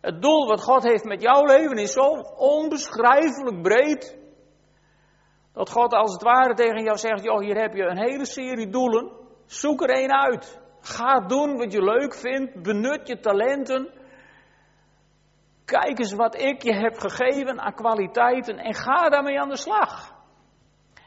Het 0.01 0.23
doel 0.23 0.47
wat 0.47 0.63
God 0.63 0.83
heeft 0.83 1.05
met 1.05 1.23
jouw 1.23 1.45
leven 1.45 1.77
is 1.77 1.93
zo 1.93 2.07
onbeschrijfelijk 2.37 3.63
breed. 3.63 4.19
Dat 5.53 5.71
God 5.71 5.93
als 5.93 6.13
het 6.13 6.23
ware 6.23 6.55
tegen 6.55 6.83
jou 6.83 6.97
zegt: 6.97 7.23
Joh, 7.23 7.41
hier 7.41 7.61
heb 7.61 7.75
je 7.75 7.83
een 7.83 8.03
hele 8.03 8.27
serie 8.27 8.69
doelen. 8.69 9.13
Zoek 9.47 9.83
er 9.83 9.91
één 9.91 10.13
uit. 10.13 10.61
Ga 10.81 11.21
doen 11.21 11.57
wat 11.57 11.73
je 11.73 11.83
leuk 11.83 12.15
vindt. 12.15 12.63
Benut 12.63 13.09
je 13.09 13.21
talenten. 13.21 13.91
Kijk 15.65 15.99
eens 15.99 16.13
wat 16.13 16.41
ik 16.41 16.63
je 16.63 16.75
heb 16.75 16.99
gegeven 16.99 17.61
aan 17.61 17.75
kwaliteiten 17.75 18.59
en 18.59 18.75
ga 18.75 19.09
daarmee 19.09 19.41
aan 19.41 19.49
de 19.49 19.57
slag. 19.57 20.12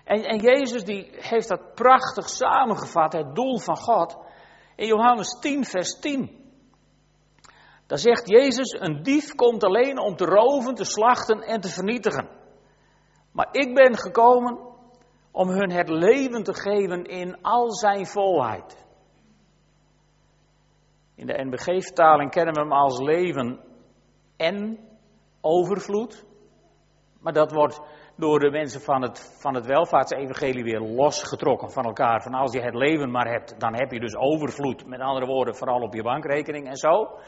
En, 0.06 0.24
en 0.24 0.40
Jezus 0.40 0.84
die 0.84 1.08
heeft 1.12 1.48
dat 1.48 1.74
prachtig 1.74 2.30
samengevat, 2.30 3.14
het 3.14 3.36
doel 3.36 3.60
van 3.60 3.78
God, 3.78 4.18
in 4.76 4.88
Johannes 4.88 5.40
10, 5.40 5.66
vers 5.66 6.00
10. 6.00 6.44
Daar 7.88 7.98
zegt 7.98 8.30
Jezus, 8.30 8.80
een 8.80 9.04
dief 9.04 9.36
komt 9.36 9.64
alleen 9.64 10.00
om 10.00 10.16
te 10.16 10.26
roven, 10.26 10.76
te 10.76 10.84
slachten 10.84 11.42
en 11.42 11.62
te 11.62 11.70
vernietigen. 11.70 12.30
Maar 13.32 13.48
ik 13.52 13.74
ben 13.74 13.98
gekomen 13.98 14.60
om 15.32 15.50
hun 15.50 15.72
het 15.72 15.90
leven 15.90 16.44
te 16.44 16.54
geven 16.54 17.04
in 17.04 17.42
al 17.42 17.72
zijn 17.72 18.06
volheid. 18.06 18.86
In 21.16 21.28
de 21.28 21.44
NBG-vertaling 21.44 22.32
kennen 22.32 22.54
we 22.54 22.60
hem 22.60 22.72
als 22.72 23.00
leven 23.00 23.60
en 24.38 24.80
overvloed. 25.42 26.26
Maar 27.20 27.34
dat 27.34 27.52
wordt 27.52 27.82
door 28.16 28.40
de 28.40 28.52
mensen 28.52 28.82
van 28.82 29.02
het, 29.02 29.38
van 29.42 29.56
het 29.56 29.66
welvaartsevangelie 29.66 30.64
weer 30.64 30.80
losgetrokken 30.80 31.72
van 31.72 31.84
elkaar. 31.84 32.22
Van 32.22 32.34
als 32.34 32.54
je 32.54 32.62
het 32.62 32.76
leven 32.76 33.12
maar 33.12 33.28
hebt, 33.28 33.60
dan 33.60 33.76
heb 33.76 33.92
je 33.92 34.00
dus 34.00 34.16
overvloed. 34.16 34.86
Met 34.86 35.00
andere 35.00 35.26
woorden, 35.26 35.56
vooral 35.56 35.82
op 35.82 35.94
je 35.94 36.04
bankrekening 36.04 36.68
en 36.68 36.76
zo. 36.76 37.20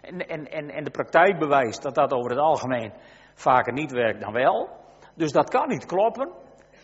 En, 0.00 0.18
en, 0.18 0.44
en, 0.44 0.70
en 0.70 0.84
de 0.84 0.90
praktijk 0.90 1.38
bewijst 1.38 1.82
dat 1.82 1.94
dat 1.94 2.12
over 2.12 2.30
het 2.30 2.40
algemeen 2.40 2.92
vaker 3.34 3.72
niet 3.72 3.92
werkt 3.92 4.20
dan 4.20 4.32
wel. 4.32 4.68
Dus 5.14 5.32
dat 5.32 5.50
kan 5.50 5.68
niet 5.68 5.86
kloppen. 5.86 6.30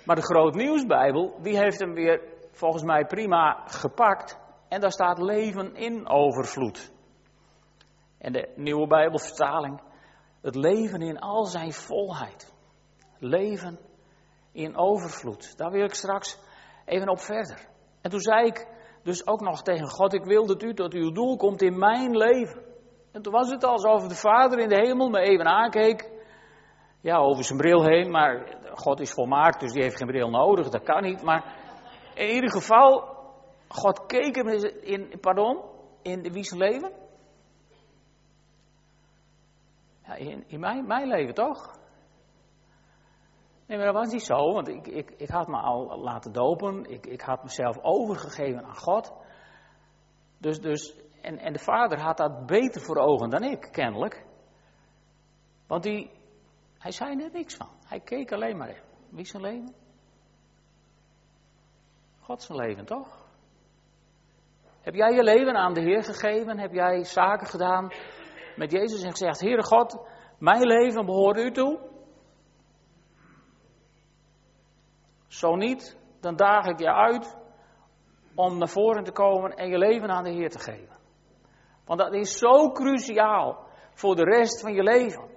Maar 0.04 0.16
de 0.16 0.22
Groot 0.22 0.54
Nieuwsbijbel, 0.54 1.38
die 1.42 1.58
heeft 1.58 1.80
hem 1.80 1.94
weer 1.94 2.20
volgens 2.50 2.82
mij 2.82 3.04
prima 3.04 3.62
gepakt. 3.66 4.40
En 4.68 4.80
daar 4.80 4.92
staat 4.92 5.18
leven 5.18 5.74
in 5.74 6.08
overvloed. 6.08 6.92
En 8.18 8.32
de 8.32 8.52
nieuwe 8.56 8.86
Bijbelvertaling, 8.86 9.80
het 10.42 10.54
leven 10.54 11.00
in 11.00 11.18
al 11.18 11.44
zijn 11.44 11.72
volheid. 11.72 12.51
Leven 13.22 13.78
in 14.52 14.76
overvloed. 14.76 15.56
Daar 15.56 15.70
wil 15.70 15.84
ik 15.84 15.94
straks 15.94 16.38
even 16.84 17.08
op 17.08 17.18
verder. 17.18 17.68
En 18.00 18.10
toen 18.10 18.20
zei 18.20 18.46
ik 18.46 18.66
dus 19.02 19.26
ook 19.26 19.40
nog 19.40 19.62
tegen 19.62 19.88
God, 19.88 20.12
ik 20.14 20.24
wil 20.24 20.46
dat 20.46 20.62
u 20.62 20.74
tot 20.74 20.92
uw 20.94 21.10
doel 21.10 21.36
komt 21.36 21.62
in 21.62 21.78
mijn 21.78 22.16
leven. 22.16 22.62
En 23.12 23.22
toen 23.22 23.32
was 23.32 23.50
het 23.50 23.64
alsof 23.64 24.06
de 24.06 24.14
Vader 24.14 24.58
in 24.58 24.68
de 24.68 24.86
hemel 24.86 25.08
me 25.08 25.20
even 25.20 25.46
aankeek. 25.46 26.10
Ja, 27.00 27.16
over 27.16 27.44
zijn 27.44 27.58
bril 27.58 27.84
heen, 27.84 28.10
maar 28.10 28.58
God 28.74 29.00
is 29.00 29.12
volmaakt, 29.12 29.60
dus 29.60 29.72
die 29.72 29.82
heeft 29.82 29.96
geen 29.96 30.06
bril 30.06 30.30
nodig, 30.30 30.68
dat 30.68 30.82
kan 30.82 31.02
niet. 31.02 31.22
Maar 31.22 31.56
in 32.14 32.28
ieder 32.28 32.50
geval, 32.50 33.16
God 33.68 34.06
keek 34.06 34.34
hem 34.34 34.48
in, 34.80 35.20
pardon, 35.20 35.60
in 36.02 36.32
wie 36.32 36.44
zijn 36.44 36.60
leven? 36.60 36.92
In, 40.46 40.60
mijn 40.60 41.06
leven 41.06 41.34
toch? 41.34 41.80
Nee, 43.72 43.80
maar 43.80 43.92
dat 43.92 44.02
was 44.02 44.12
niet 44.12 44.22
zo, 44.22 44.52
want 44.52 44.68
ik, 44.68 44.86
ik, 44.86 45.10
ik 45.10 45.28
had 45.28 45.48
me 45.48 45.56
al 45.56 45.98
laten 45.98 46.32
dopen. 46.32 46.84
Ik, 46.84 47.06
ik 47.06 47.20
had 47.20 47.42
mezelf 47.42 47.78
overgegeven 47.82 48.64
aan 48.64 48.76
God. 48.76 49.12
Dus, 50.38 50.60
dus, 50.60 50.96
en, 51.20 51.38
en 51.38 51.52
de 51.52 51.58
vader 51.58 52.00
had 52.00 52.16
dat 52.16 52.46
beter 52.46 52.80
voor 52.80 52.96
ogen 52.96 53.30
dan 53.30 53.42
ik, 53.42 53.68
kennelijk. 53.70 54.24
Want 55.66 55.82
die, 55.82 56.10
hij 56.78 56.90
zei 56.90 57.22
er 57.22 57.30
niks 57.32 57.54
van. 57.54 57.68
Hij 57.86 58.00
keek 58.00 58.32
alleen 58.32 58.56
maar 58.56 58.68
in. 58.68 58.82
Wie 59.10 59.24
zijn 59.24 59.42
leven? 59.42 59.74
God 62.20 62.42
zijn 62.42 62.58
leven, 62.58 62.84
toch? 62.84 63.26
Heb 64.80 64.94
jij 64.94 65.12
je 65.14 65.22
leven 65.22 65.56
aan 65.56 65.74
de 65.74 65.80
Heer 65.80 66.04
gegeven? 66.04 66.58
Heb 66.58 66.72
jij 66.72 67.04
zaken 67.04 67.46
gedaan 67.46 67.92
met 68.56 68.70
Jezus 68.70 69.02
en 69.02 69.10
gezegd: 69.10 69.40
Heere 69.40 69.64
God, 69.64 70.08
mijn 70.38 70.62
leven 70.62 71.06
behoort 71.06 71.38
u 71.38 71.50
toe? 71.50 71.91
Zo 75.32 75.56
niet, 75.56 75.96
dan 76.20 76.36
daag 76.36 76.66
ik 76.66 76.78
je 76.78 76.92
uit 76.92 77.36
om 78.34 78.58
naar 78.58 78.68
voren 78.68 79.04
te 79.04 79.12
komen 79.12 79.50
en 79.50 79.68
je 79.68 79.78
leven 79.78 80.10
aan 80.10 80.24
de 80.24 80.30
Heer 80.30 80.50
te 80.50 80.58
geven. 80.58 80.96
Want 81.84 82.00
dat 82.00 82.12
is 82.12 82.38
zo 82.38 82.70
cruciaal 82.70 83.66
voor 83.94 84.16
de 84.16 84.24
rest 84.24 84.60
van 84.60 84.72
je 84.72 84.82
leven. 84.82 85.30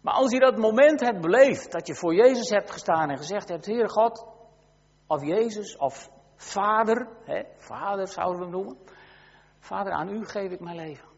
Maar 0.00 0.14
als 0.14 0.32
je 0.32 0.38
dat 0.38 0.56
moment 0.56 1.00
hebt 1.00 1.20
beleefd, 1.20 1.72
dat 1.72 1.86
je 1.86 1.94
voor 1.94 2.14
Jezus 2.14 2.50
hebt 2.50 2.70
gestaan 2.70 3.10
en 3.10 3.16
gezegd 3.16 3.48
hebt, 3.48 3.66
Heere 3.66 3.88
God, 3.88 4.26
of 5.06 5.24
Jezus, 5.24 5.76
of 5.76 6.10
Vader, 6.36 7.08
hè, 7.24 7.42
Vader 7.56 8.08
zouden 8.08 8.38
we 8.38 8.42
hem 8.42 8.52
noemen. 8.52 8.78
Vader, 9.58 9.92
aan 9.92 10.08
u 10.08 10.24
geef 10.24 10.50
ik 10.50 10.60
mijn 10.60 10.76
leven. 10.76 11.08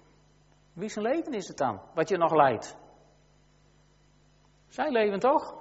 Wie 0.73 0.89
zijn 0.89 1.05
leven 1.05 1.33
is 1.33 1.49
het 1.49 1.57
dan, 1.57 1.81
wat 1.95 2.09
je 2.09 2.17
nog 2.17 2.35
leidt? 2.35 2.77
Zijn 4.69 4.93
leven 4.93 5.19
toch? 5.19 5.60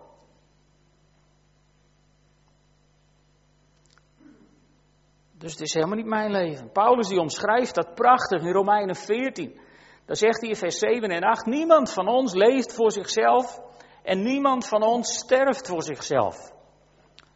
Dus 5.40 5.52
het 5.52 5.62
is 5.62 5.74
helemaal 5.74 5.96
niet 5.96 6.06
mijn 6.06 6.32
leven. 6.32 6.72
Paulus 6.72 7.08
die 7.08 7.20
omschrijft 7.20 7.76
dat 7.76 7.96
prachtig 7.96 8.42
in 8.42 8.52
Romeinen 8.52 8.96
14. 8.96 9.60
Daar 10.06 10.16
zegt 10.16 10.40
hij 10.42 10.50
in 10.50 10.56
vers 10.56 10.78
7 10.78 11.10
en 11.10 11.24
8, 11.24 11.46
niemand 11.46 11.94
van 11.94 12.08
ons 12.08 12.34
leeft 12.34 12.76
voor 12.76 12.92
zichzelf 12.92 13.62
en 14.04 14.24
niemand 14.24 14.68
van 14.68 14.84
ons 14.84 15.18
sterft 15.18 15.68
voor 15.68 15.84
zichzelf. 15.84 16.52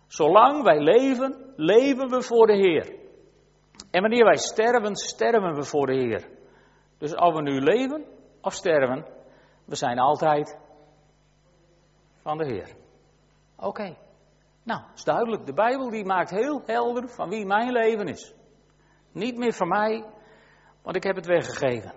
Zolang 0.08 0.64
wij 0.64 0.80
leven, 0.80 1.54
leven 1.56 2.10
we 2.10 2.22
voor 2.22 2.48
de 2.48 2.56
Heer. 2.56 2.96
En 3.92 4.02
wanneer 4.02 4.24
wij 4.24 4.38
sterven, 4.38 4.96
sterven 4.96 5.56
we 5.56 5.64
voor 5.64 5.86
de 5.86 5.96
Heer. 5.96 6.30
Dus 6.98 7.16
of 7.16 7.34
we 7.34 7.42
nu 7.42 7.60
leven 7.60 8.06
of 8.42 8.54
sterven, 8.54 9.06
we 9.66 9.76
zijn 9.76 10.00
altijd 10.00 10.60
van 12.22 12.38
de 12.38 12.46
Heer. 12.46 12.76
Oké. 13.58 13.96
Nou, 14.64 14.82
is 14.96 15.04
duidelijk. 15.04 15.46
De 15.46 15.54
Bijbel 15.54 15.90
die 15.90 16.06
maakt 16.06 16.30
heel 16.30 16.62
helder 16.66 17.10
van 17.10 17.30
wie 17.30 17.46
mijn 17.46 17.72
leven 17.72 18.08
is. 18.08 18.34
Niet 19.12 19.38
meer 19.38 19.54
van 19.54 19.68
mij, 19.68 20.06
want 20.82 20.96
ik 20.96 21.04
heb 21.04 21.16
het 21.16 21.26
weggegeven. 21.26 21.94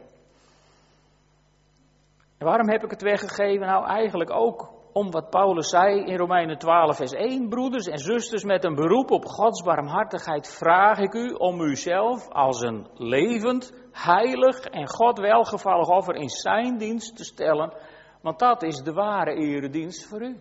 En 2.39 2.47
waarom 2.47 2.69
heb 2.69 2.85
ik 2.85 2.91
het 2.91 3.03
weggegeven? 3.03 3.67
Nou, 3.67 3.87
eigenlijk 3.87 4.31
ook 4.31 4.75
om 4.93 5.11
wat 5.11 5.31
Paulus 5.31 5.69
zei 5.69 6.05
in 6.05 6.17
Romeinen 6.17 6.59
12, 6.59 6.97
vers 6.97 7.13
1. 7.13 7.49
Broeders 7.49 7.87
en 7.87 7.99
zusters, 7.99 8.45
met 8.45 8.65
een 8.65 8.75
beroep 8.75 9.11
op 9.11 9.25
Gods 9.25 9.63
barmhartigheid 9.63 10.49
vraag 10.49 10.99
ik 10.99 11.15
u 11.15 11.33
om 11.33 11.61
uzelf 11.61 12.29
als 12.29 12.61
een 12.61 12.87
levend, 12.95 13.89
heilig 13.93 14.59
en 14.59 14.89
God 14.89 15.19
welgevallig 15.19 15.89
offer 15.89 16.15
in 16.15 16.29
zijn 16.29 16.79
dienst 16.79 17.17
te 17.17 17.25
stellen. 17.25 17.73
Want 18.23 18.39
dat 18.39 18.63
is 18.63 18.77
de 18.77 18.93
ware 18.93 19.35
eredienst 19.35 20.09
voor 20.09 20.23
u. 20.23 20.41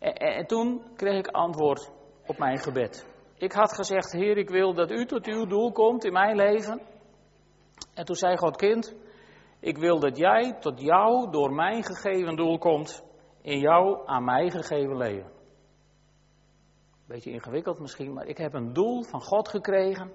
En, 0.00 0.14
en, 0.14 0.46
toen 0.46 0.82
kreeg 0.96 1.18
ik 1.18 1.26
antwoord 1.26 1.90
op 2.26 2.38
mijn 2.38 2.58
gebed. 2.58 3.06
Ik 3.36 3.52
had 3.52 3.74
gezegd, 3.74 4.12
Heer, 4.12 4.36
ik 4.36 4.50
wil 4.50 4.74
dat 4.74 4.90
u 4.90 5.06
tot 5.06 5.26
uw 5.26 5.46
doel 5.46 5.72
komt 5.72 6.04
in 6.04 6.12
mijn 6.12 6.36
leven. 6.36 6.80
En 7.94 8.04
toen 8.04 8.16
zei 8.16 8.36
God, 8.36 8.56
kind, 8.56 8.94
ik 9.60 9.78
wil 9.78 10.00
dat 10.00 10.16
jij 10.16 10.56
tot 10.60 10.80
jou 10.80 11.30
door 11.30 11.52
mijn 11.52 11.84
gegeven 11.84 12.36
doel 12.36 12.58
komt 12.58 13.04
in 13.42 13.58
jouw 13.58 14.06
aan 14.06 14.24
mij 14.24 14.50
gegeven 14.50 14.96
leven. 14.96 15.30
Beetje 17.06 17.30
ingewikkeld 17.30 17.78
misschien, 17.78 18.12
maar 18.12 18.26
ik 18.26 18.38
heb 18.38 18.54
een 18.54 18.72
doel 18.72 19.02
van 19.02 19.20
God 19.20 19.48
gekregen 19.48 20.12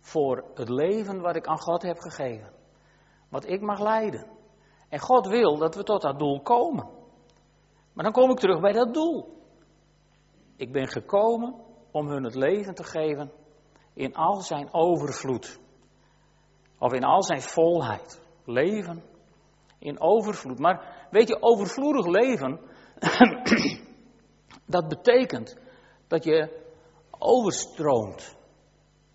voor 0.00 0.44
het 0.54 0.68
leven 0.68 1.20
wat 1.20 1.36
ik 1.36 1.46
aan 1.46 1.60
God 1.60 1.82
heb 1.82 1.98
gegeven. 1.98 2.52
Wat 3.28 3.46
ik 3.48 3.60
mag 3.60 3.80
leiden. 3.80 4.26
En 4.88 4.98
God 4.98 5.26
wil 5.26 5.56
dat 5.56 5.74
we 5.74 5.82
tot 5.82 6.02
dat 6.02 6.18
doel 6.18 6.40
komen. 6.42 6.88
Maar 7.96 8.04
dan 8.04 8.12
kom 8.12 8.30
ik 8.30 8.38
terug 8.38 8.60
bij 8.60 8.72
dat 8.72 8.94
doel. 8.94 9.28
Ik 10.56 10.72
ben 10.72 10.88
gekomen 10.88 11.54
om 11.90 12.08
hun 12.08 12.24
het 12.24 12.34
leven 12.34 12.74
te 12.74 12.84
geven 12.84 13.32
in 13.94 14.14
al 14.14 14.40
zijn 14.40 14.72
overvloed. 14.72 15.60
Of 16.78 16.92
in 16.92 17.04
al 17.04 17.22
zijn 17.22 17.40
volheid. 17.40 18.20
Leven 18.44 19.02
in 19.78 20.00
overvloed. 20.00 20.58
Maar 20.58 21.06
weet 21.10 21.28
je, 21.28 21.42
overvloedig 21.42 22.06
leven, 22.06 22.60
dat 24.76 24.88
betekent 24.88 25.56
dat 26.06 26.24
je 26.24 26.64
overstroomt. 27.18 28.36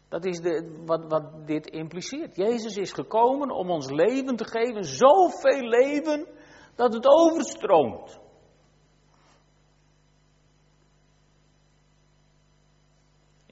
Dat 0.09 0.25
is 0.25 0.39
de, 0.39 0.81
wat, 0.85 1.05
wat 1.07 1.47
dit 1.47 1.67
impliceert. 1.67 2.35
Jezus 2.35 2.75
is 2.75 2.91
gekomen 2.91 3.51
om 3.51 3.69
ons 3.69 3.89
leven 3.89 4.35
te 4.35 4.45
geven, 4.45 4.83
zoveel 4.83 5.67
leven, 5.67 6.27
dat 6.75 6.93
het 6.93 7.05
overstroomt. 7.07 8.19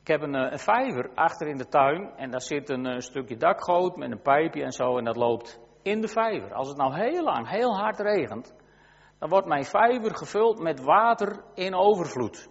Heb 0.09 0.21
een, 0.21 0.35
eh, 0.35 0.51
een 0.51 0.59
vijver 0.59 1.09
achter 1.15 1.47
in 1.47 1.57
de 1.57 1.67
tuin 1.67 2.11
en 2.15 2.31
daar 2.31 2.41
zit 2.41 2.69
een, 2.69 2.85
een 2.85 2.95
eh, 2.95 2.99
stukje 2.99 3.37
dakgoot 3.37 3.95
met 3.95 4.11
een 4.11 4.21
pijpje 4.21 4.63
en 4.63 4.71
zo 4.71 4.97
en 4.97 5.03
dat 5.03 5.15
loopt 5.15 5.59
in 5.81 6.01
de 6.01 6.07
vijver. 6.07 6.53
Als 6.53 6.67
het 6.67 6.77
nou 6.77 6.93
heel 6.93 7.23
lang, 7.23 7.49
heel 7.49 7.77
hard 7.77 7.99
regent, 7.99 8.55
dan 9.19 9.29
wordt 9.29 9.47
mijn 9.47 9.65
vijver 9.65 10.15
gevuld 10.15 10.59
met 10.59 10.83
water 10.83 11.43
in 11.53 11.75
overvloed. 11.75 12.49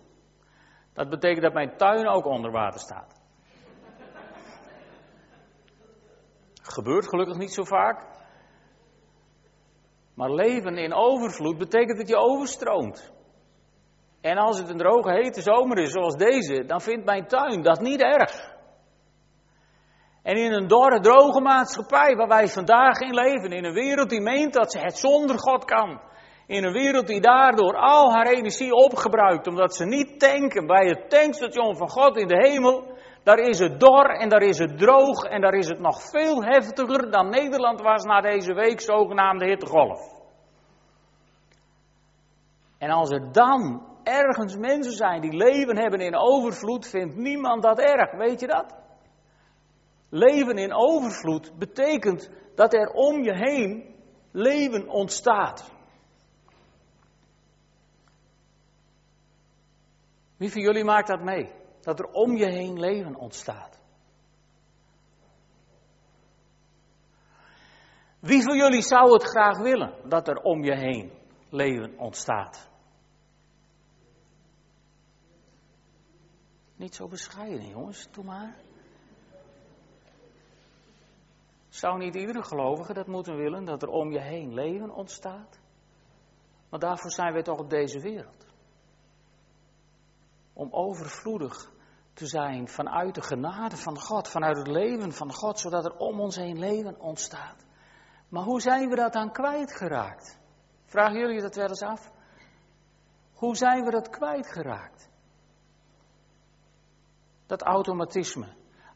Dat 0.92 1.08
betekent 1.08 1.42
dat 1.42 1.52
mijn 1.52 1.76
tuin 1.76 2.08
ook 2.08 2.24
onder 2.24 2.50
water 2.50 2.80
staat. 2.80 3.20
Gebeurt 6.62 7.08
gelukkig 7.08 7.36
niet 7.36 7.52
zo 7.52 7.64
vaak. 7.64 8.06
Maar 10.14 10.30
leven 10.30 10.76
in 10.76 10.94
overvloed 10.94 11.58
betekent 11.58 11.98
dat 11.98 12.08
je 12.08 12.16
overstroomt. 12.16 13.12
En 14.20 14.36
als 14.36 14.58
het 14.58 14.68
een 14.68 14.78
droge, 14.78 15.12
hete 15.12 15.42
zomer 15.42 15.78
is 15.78 15.90
zoals 15.90 16.14
deze, 16.14 16.64
dan 16.64 16.80
vindt 16.80 17.04
mijn 17.04 17.26
tuin 17.26 17.62
dat 17.62 17.80
niet 17.80 18.00
erg. 18.00 18.56
En 20.22 20.36
in 20.36 20.52
een 20.52 20.66
dorre, 20.66 21.00
droge 21.00 21.40
maatschappij 21.40 22.16
waar 22.16 22.28
wij 22.28 22.48
vandaag 22.48 22.98
in 22.98 23.14
leven, 23.14 23.52
in 23.52 23.64
een 23.64 23.74
wereld 23.74 24.10
die 24.10 24.20
meent 24.20 24.52
dat 24.52 24.72
ze 24.72 24.78
het 24.78 24.98
zonder 24.98 25.38
God 25.38 25.64
kan, 25.64 26.00
in 26.46 26.64
een 26.64 26.72
wereld 26.72 27.06
die 27.06 27.20
daardoor 27.20 27.76
al 27.76 28.12
haar 28.12 28.26
energie 28.26 28.72
opgebruikt, 28.72 29.46
omdat 29.46 29.74
ze 29.74 29.84
niet 29.84 30.20
tanken 30.20 30.66
bij 30.66 30.86
het 30.86 31.10
tankstation 31.10 31.76
van 31.76 31.88
God 31.88 32.16
in 32.16 32.28
de 32.28 32.48
hemel, 32.48 32.96
daar 33.22 33.38
is 33.38 33.58
het 33.58 33.80
dor 33.80 34.04
en 34.04 34.28
daar 34.28 34.42
is 34.42 34.58
het 34.58 34.78
droog 34.78 35.22
en 35.22 35.40
daar 35.40 35.54
is 35.54 35.68
het 35.68 35.78
nog 35.78 36.02
veel 36.02 36.44
heftiger 36.44 37.10
dan 37.10 37.28
Nederland 37.28 37.80
was 37.80 38.02
na 38.02 38.20
deze 38.20 38.54
week, 38.54 38.80
zogenaamde 38.80 39.44
hittegolf. 39.44 40.00
En 42.78 42.90
als 42.90 43.10
er 43.10 43.32
dan 43.32 43.87
ergens 44.08 44.56
mensen 44.56 44.92
zijn 44.92 45.20
die 45.20 45.32
leven 45.32 45.76
hebben 45.76 46.00
in 46.00 46.16
overvloed, 46.16 46.88
vindt 46.88 47.16
niemand 47.16 47.62
dat 47.62 47.78
erg, 47.78 48.12
weet 48.12 48.40
je 48.40 48.46
dat? 48.46 48.74
Leven 50.08 50.58
in 50.58 50.74
overvloed 50.74 51.58
betekent 51.58 52.30
dat 52.54 52.74
er 52.74 52.90
om 52.90 53.22
je 53.22 53.34
heen 53.34 53.94
leven 54.30 54.88
ontstaat. 54.88 55.70
Wie 60.36 60.52
van 60.52 60.62
jullie 60.62 60.84
maakt 60.84 61.08
dat 61.08 61.22
mee? 61.22 61.52
Dat 61.80 61.98
er 61.98 62.06
om 62.06 62.36
je 62.36 62.46
heen 62.46 62.80
leven 62.80 63.14
ontstaat. 63.14 63.80
Wie 68.20 68.42
van 68.42 68.56
jullie 68.56 68.82
zou 68.82 69.12
het 69.12 69.22
graag 69.22 69.58
willen 69.58 69.94
dat 70.08 70.28
er 70.28 70.36
om 70.36 70.64
je 70.64 70.76
heen 70.76 71.12
leven 71.50 71.98
ontstaat? 71.98 72.67
Niet 76.78 76.94
zo 76.94 77.08
bescheiden, 77.08 77.68
jongens, 77.68 78.08
doe 78.10 78.24
maar. 78.24 78.56
Zou 81.68 81.98
niet 81.98 82.14
iedere 82.14 82.42
gelovige 82.42 82.92
dat 82.92 83.06
moeten 83.06 83.36
willen, 83.36 83.64
dat 83.64 83.82
er 83.82 83.88
om 83.88 84.12
je 84.12 84.20
heen 84.20 84.54
leven 84.54 84.90
ontstaat? 84.90 85.60
Maar 86.68 86.80
daarvoor 86.80 87.10
zijn 87.10 87.32
wij 87.32 87.42
toch 87.42 87.58
op 87.58 87.70
deze 87.70 88.00
wereld. 88.00 88.46
Om 90.52 90.72
overvloedig 90.72 91.72
te 92.12 92.26
zijn 92.26 92.68
vanuit 92.68 93.14
de 93.14 93.22
genade 93.22 93.76
van 93.76 94.00
God, 94.00 94.28
vanuit 94.28 94.56
het 94.56 94.68
leven 94.68 95.12
van 95.12 95.32
God, 95.32 95.58
zodat 95.58 95.84
er 95.84 95.96
om 95.96 96.20
ons 96.20 96.36
heen 96.36 96.58
leven 96.58 97.00
ontstaat. 97.00 97.64
Maar 98.28 98.42
hoe 98.42 98.60
zijn 98.60 98.88
we 98.88 98.96
dat 98.96 99.12
dan 99.12 99.32
kwijtgeraakt? 99.32 100.38
Vragen 100.84 101.18
jullie 101.18 101.40
dat 101.40 101.54
wel 101.54 101.68
eens 101.68 101.82
af? 101.82 102.12
Hoe 103.34 103.56
zijn 103.56 103.84
we 103.84 103.90
dat 103.90 104.08
kwijtgeraakt? 104.08 105.10
Dat 107.48 107.62
automatisme. 107.62 108.46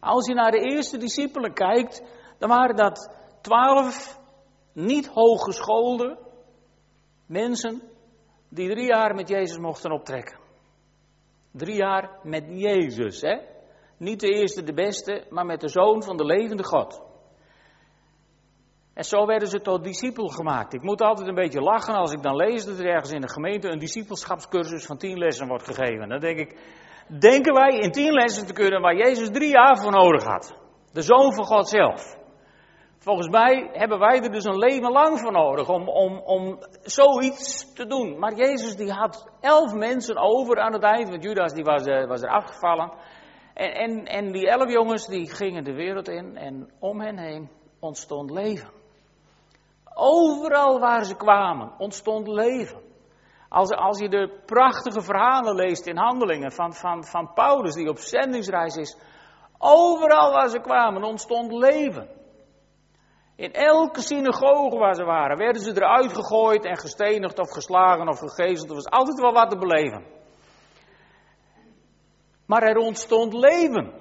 Als 0.01 0.27
je 0.27 0.35
naar 0.35 0.51
de 0.51 0.61
eerste 0.61 0.99
discipelen 0.99 1.53
kijkt, 1.53 2.03
dan 2.39 2.49
waren 2.49 2.77
dat 2.77 3.11
twaalf 3.41 4.21
niet 4.73 5.07
hooggeschoolde 5.07 6.19
mensen 7.27 7.83
die 8.49 8.69
drie 8.69 8.87
jaar 8.87 9.15
met 9.15 9.29
Jezus 9.29 9.59
mochten 9.59 9.93
optrekken. 9.93 10.39
Drie 11.51 11.77
jaar 11.77 12.19
met 12.23 12.45
Jezus, 12.49 13.21
hè? 13.21 13.39
Niet 13.97 14.21
de 14.21 14.29
eerste, 14.29 14.63
de 14.63 14.75
beste, 14.75 15.27
maar 15.31 15.47
met 15.47 15.61
de 15.61 15.69
zoon 15.69 16.03
van 16.03 16.17
de 16.17 16.25
levende 16.25 16.65
God. 16.65 17.03
En 18.95 19.05
zo 19.05 19.27
werden 19.27 19.49
ze 19.49 19.61
tot 19.61 19.85
discipel 19.85 20.29
gemaakt. 20.29 20.75
Ik 20.75 20.83
moet 20.83 21.01
altijd 21.01 21.29
een 21.29 21.35
beetje 21.35 21.61
lachen 21.61 21.95
als 21.95 22.13
ik 22.13 22.23
dan 22.23 22.37
lees 22.37 22.65
dat 22.65 22.79
er 22.79 22.87
ergens 22.87 23.13
in 23.13 23.21
de 23.21 23.33
gemeente 23.33 23.69
een 23.69 23.79
discipelschapscursus 23.79 24.87
van 24.87 24.97
tien 24.97 25.19
lessen 25.19 25.49
wordt 25.49 25.65
gegeven. 25.65 26.09
Dan 26.09 26.21
denk 26.21 26.39
ik, 26.39 26.59
denken 27.19 27.55
wij 27.55 27.79
in 27.79 27.91
tien 27.91 28.13
lessen 28.13 28.47
te 28.47 28.53
kunnen 28.53 28.81
waar 28.81 28.97
Jezus 28.97 29.31
drie 29.31 29.51
jaar 29.51 29.79
voor 29.79 29.93
nodig 29.93 30.25
had. 30.25 30.55
De 30.93 31.03
zoon 31.03 31.35
van 31.35 31.45
God 31.45 31.69
zelf. 31.69 32.21
Volgens 32.99 33.29
mij 33.29 33.69
hebben 33.73 33.99
wij 33.99 34.21
er 34.21 34.31
dus 34.31 34.45
een 34.45 34.59
leven 34.59 34.93
lang 34.93 35.21
voor 35.21 35.33
nodig 35.33 35.69
om, 35.69 35.89
om, 35.89 36.19
om 36.19 36.59
zoiets 36.83 37.73
te 37.75 37.87
doen. 37.87 38.19
Maar 38.19 38.35
Jezus 38.35 38.77
die 38.77 38.93
had 38.93 39.31
elf 39.41 39.75
mensen 39.75 40.17
over 40.17 40.61
aan 40.61 40.73
het 40.73 40.83
eind, 40.83 41.09
want 41.09 41.23
Judas 41.23 41.53
die 41.53 41.65
was, 41.65 41.87
uh, 41.87 42.07
was 42.07 42.23
er 42.23 42.29
afgevallen. 42.29 42.93
En, 43.55 43.73
en, 43.75 44.05
en 44.05 44.33
die 44.33 44.49
elf 44.49 44.73
jongens 44.73 45.07
die 45.07 45.31
gingen 45.31 45.65
de 45.65 45.75
wereld 45.75 46.09
in 46.09 46.37
en 46.37 46.71
om 46.79 47.01
hen 47.01 47.19
heen 47.19 47.51
ontstond 47.81 48.31
leven. 48.31 48.71
Overal 49.95 50.81
waar 50.81 51.05
ze 51.05 51.17
kwamen 51.17 51.73
ontstond 51.79 52.29
leven. 52.29 52.92
Als, 53.53 53.71
als 53.71 53.99
je 53.99 54.09
de 54.09 54.41
prachtige 54.47 55.03
verhalen 55.03 55.55
leest 55.55 55.87
in 55.87 55.97
handelingen 55.97 56.53
van, 56.53 56.75
van, 56.75 57.05
van 57.05 57.33
Paulus 57.35 57.75
die 57.75 57.89
op 57.89 57.99
zendingsreis 57.99 58.77
is. 58.77 58.99
Overal 59.59 60.33
waar 60.33 60.49
ze 60.49 60.61
kwamen 60.61 61.03
ontstond 61.05 61.53
leven. 61.53 62.09
In 63.37 63.53
elke 63.53 64.01
synagoge 64.01 64.79
waar 64.79 64.95
ze 64.95 65.05
waren, 65.05 65.37
werden 65.37 65.63
ze 65.63 65.71
eruit 65.71 66.13
gegooid 66.13 66.65
en 66.65 66.79
gestenigd 66.79 67.39
of 67.39 67.51
geslagen 67.51 68.09
of 68.09 68.19
gegezeld. 68.19 68.69
Er 68.69 68.75
was 68.75 68.91
altijd 68.91 69.21
wel 69.21 69.33
wat 69.33 69.51
te 69.51 69.59
beleven. 69.59 70.05
Maar 72.47 72.63
er 72.63 72.77
ontstond 72.77 73.33
leven. 73.33 73.93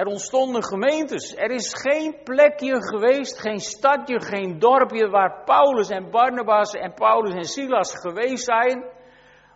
Er 0.00 0.06
ontstonden 0.06 0.64
gemeentes. 0.64 1.34
Er 1.36 1.50
is 1.50 1.74
geen 1.74 2.16
plekje 2.24 2.82
geweest, 2.82 3.40
geen 3.40 3.58
stadje, 3.58 4.20
geen 4.20 4.58
dorpje 4.58 5.08
waar 5.08 5.44
Paulus 5.44 5.88
en 5.88 6.10
Barnabas 6.10 6.72
en 6.72 6.94
Paulus 6.94 7.34
en 7.34 7.44
Silas 7.44 7.94
geweest 7.94 8.44
zijn, 8.44 8.84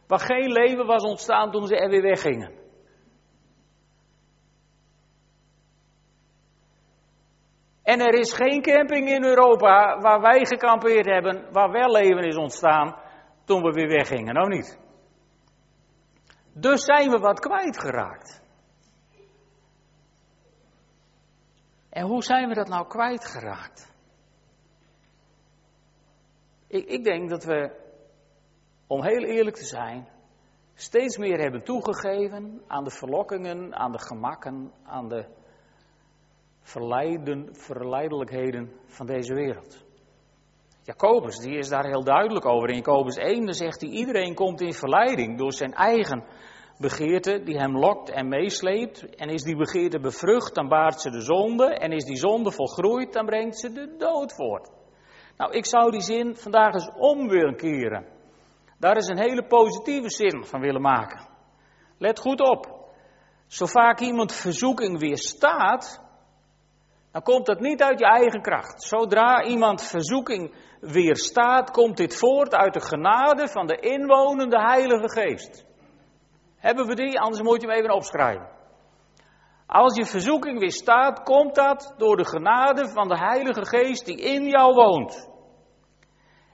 waar 0.07 0.21
geen 0.21 0.53
leven 0.53 0.87
was 0.87 1.03
ontstaan 1.03 1.51
toen 1.51 1.67
ze 1.67 1.77
er 1.77 1.91
weer 1.91 2.03
weggingen. 2.03 2.53
En 7.83 8.01
er 8.01 8.15
is 8.15 8.33
geen 8.33 8.63
camping 8.63 9.09
in 9.09 9.25
Europa 9.25 9.99
waar 9.99 10.21
wij 10.21 10.45
gekampeerd 10.47 11.07
hebben, 11.07 11.53
waar 11.53 11.71
wel 11.71 11.91
leven 11.91 12.25
is 12.25 12.37
ontstaan 12.37 12.97
toen 13.45 13.63
we 13.63 13.73
weer 13.73 13.89
weggingen, 13.89 14.35
nou 14.35 14.49
niet. 14.49 14.79
Dus 16.55 16.85
zijn 16.85 17.11
we 17.11 17.19
wat 17.19 17.41
kwijtgeraakt. 17.41 18.44
En 21.95 22.07
hoe 22.07 22.23
zijn 22.23 22.49
we 22.49 22.55
dat 22.55 22.69
nou 22.69 22.87
kwijtgeraakt? 22.87 23.93
Ik, 26.67 26.87
ik 26.87 27.05
denk 27.05 27.31
dat 27.31 27.45
we 27.45 27.71
om 28.87 29.05
heel 29.05 29.25
eerlijk 29.25 29.57
te 29.57 29.65
zijn, 29.65 30.09
steeds 30.75 31.17
meer 31.17 31.39
hebben 31.39 31.65
toegegeven 31.65 32.63
aan 32.67 32.85
de 32.85 32.91
verlokkingen, 32.91 33.75
aan 33.75 33.93
de 33.93 33.99
gemakken, 33.99 34.73
aan 34.85 35.09
de 35.09 35.27
verleiden, 36.61 37.57
verleidelijkheden 37.57 38.73
van 38.87 39.07
deze 39.07 39.35
wereld. 39.35 39.85
Jacobus, 40.83 41.39
die 41.39 41.59
is 41.59 41.69
daar 41.69 41.87
heel 41.87 42.05
duidelijk 42.05 42.47
over. 42.47 42.69
In 42.69 42.77
Jacobus 42.77 43.17
1 43.17 43.45
dan 43.45 43.55
zegt 43.55 43.81
hij, 43.81 43.91
iedereen 43.91 44.35
komt 44.35 44.61
in 44.61 44.73
verleiding 44.73 45.39
door 45.39 45.53
zijn 45.53 45.75
eigen 45.75 46.25
begeerte 46.85 47.43
die 47.45 47.57
hem 47.59 47.79
lokt 47.79 48.11
en 48.11 48.29
meesleept. 48.29 49.17
En 49.17 49.29
is 49.29 49.43
die 49.43 49.57
begeerte 49.57 50.01
bevrucht, 50.01 50.55
dan 50.55 50.69
baart 50.69 51.01
ze 51.01 51.11
de 51.11 51.21
zonde. 51.21 51.65
En 51.65 51.93
is 51.93 52.05
die 52.05 52.17
zonde 52.17 52.53
volgroeid, 52.53 53.13
dan 53.13 53.27
brengt 53.27 53.59
ze 53.59 53.73
de 53.73 53.95
dood 53.99 54.35
voort. 54.35 54.71
Nou, 55.37 55.53
ik 55.53 55.67
zou 55.67 55.91
die 55.91 56.01
zin 56.01 56.37
vandaag 56.37 56.75
eens 56.75 56.91
om 56.97 57.29
willen 57.29 57.57
keren. 57.57 58.07
Daar 58.79 58.97
is 58.97 59.09
een 59.09 59.19
hele 59.19 59.47
positieve 59.47 60.11
zin 60.11 60.45
van 60.45 60.61
willen 60.61 60.81
maken. 60.81 61.29
Let 61.99 62.19
goed 62.19 62.41
op. 62.41 62.83
Zo 63.47 63.67
vaak 63.67 64.01
iemand 64.01 64.33
verzoeking 64.33 64.99
weerstaat, 64.99 66.01
dan 67.13 67.23
komt 67.23 67.47
dat 67.47 67.61
niet 67.61 67.83
uit 67.83 67.99
je 67.99 68.07
eigen 68.07 68.43
kracht. 68.43 68.83
Zodra 68.83 69.45
iemand 69.45 69.83
verzoeking 69.83 70.55
weerstaat, 70.81 71.71
komt 71.71 71.97
dit 71.97 72.19
voort 72.19 72.55
uit 72.55 72.75
de 72.75 72.81
genade 72.81 73.49
van 73.49 73.67
de 73.67 73.77
inwonende 73.77 74.61
Heilige 74.61 75.11
Geest. 75.11 75.73
Hebben 76.65 76.87
we 76.87 76.95
die? 76.95 77.21
Anders 77.21 77.43
moet 77.43 77.61
je 77.61 77.67
hem 77.67 77.77
even 77.77 77.95
opschrijven. 77.95 78.49
Als 79.67 79.97
je 79.97 80.07
verzoeking 80.07 80.59
weerstaat, 80.59 81.23
komt 81.23 81.55
dat 81.55 81.95
door 81.97 82.17
de 82.17 82.25
genade 82.25 82.89
van 82.89 83.09
de 83.09 83.19
Heilige 83.19 83.67
Geest 83.67 84.07
die 84.07 84.21
in 84.21 84.49
jou 84.49 84.75
woont. 84.75 85.29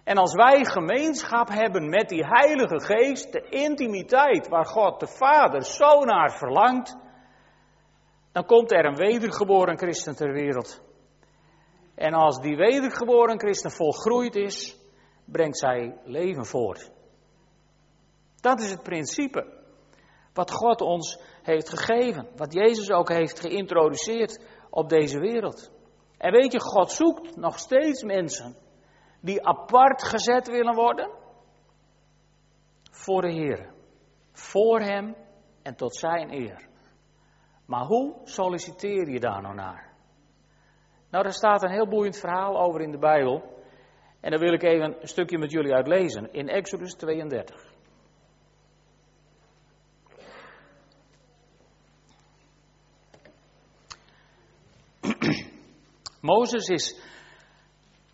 En 0.04 0.16
als 0.16 0.34
wij 0.34 0.64
gemeenschap 0.64 1.48
hebben 1.48 1.88
met 1.88 2.08
die 2.08 2.26
Heilige 2.26 2.80
Geest, 2.80 3.32
de 3.32 3.48
intimiteit 3.48 4.48
waar 4.48 4.66
God 4.66 5.00
de 5.00 5.06
Vader 5.06 5.64
zo 5.64 6.04
naar 6.04 6.32
verlangt, 6.32 6.96
dan 8.32 8.46
komt 8.46 8.72
er 8.72 8.84
een 8.84 8.96
wedergeboren 8.96 9.78
christen 9.78 10.16
ter 10.16 10.32
wereld. 10.32 10.82
En 11.94 12.14
als 12.14 12.40
die 12.40 12.56
wedergeboren 12.56 13.38
christen 13.38 13.70
volgroeid 13.70 14.36
is, 14.36 14.78
brengt 15.24 15.58
zij 15.58 16.00
leven 16.04 16.46
voort. 16.46 16.90
Dat 18.40 18.60
is 18.60 18.70
het 18.70 18.82
principe 18.82 19.58
wat 20.34 20.52
God 20.52 20.80
ons 20.80 21.20
heeft 21.42 21.68
gegeven, 21.68 22.28
wat 22.36 22.52
Jezus 22.52 22.90
ook 22.90 23.08
heeft 23.08 23.40
geïntroduceerd 23.40 24.44
op 24.70 24.88
deze 24.88 25.18
wereld. 25.18 25.70
En 26.18 26.32
weet 26.32 26.52
je, 26.52 26.60
God 26.60 26.90
zoekt 26.90 27.36
nog 27.36 27.58
steeds 27.58 28.02
mensen 28.02 28.56
die 29.20 29.46
apart 29.46 30.02
gezet 30.02 30.48
willen 30.48 30.74
worden 30.74 31.10
voor 32.90 33.22
de 33.22 33.32
Heer. 33.32 33.72
Voor 34.32 34.80
Hem 34.80 35.16
en 35.62 35.76
tot 35.76 35.96
Zijn 35.96 36.32
eer. 36.32 36.68
Maar 37.66 37.84
hoe 37.84 38.14
solliciteer 38.24 39.08
je 39.08 39.20
daar 39.20 39.42
nou 39.42 39.54
naar? 39.54 39.90
Nou, 41.10 41.24
daar 41.24 41.32
staat 41.32 41.62
een 41.62 41.70
heel 41.70 41.88
boeiend 41.88 42.18
verhaal 42.18 42.60
over 42.60 42.80
in 42.80 42.90
de 42.90 42.98
Bijbel. 42.98 43.42
En 44.20 44.30
daar 44.30 44.40
wil 44.40 44.52
ik 44.52 44.62
even 44.62 44.96
een 45.00 45.08
stukje 45.08 45.38
met 45.38 45.50
jullie 45.50 45.74
uitlezen. 45.74 46.32
In 46.32 46.48
Exodus 46.48 46.94
32. 46.94 47.69
Mozes 56.20 56.68
is 56.68 57.00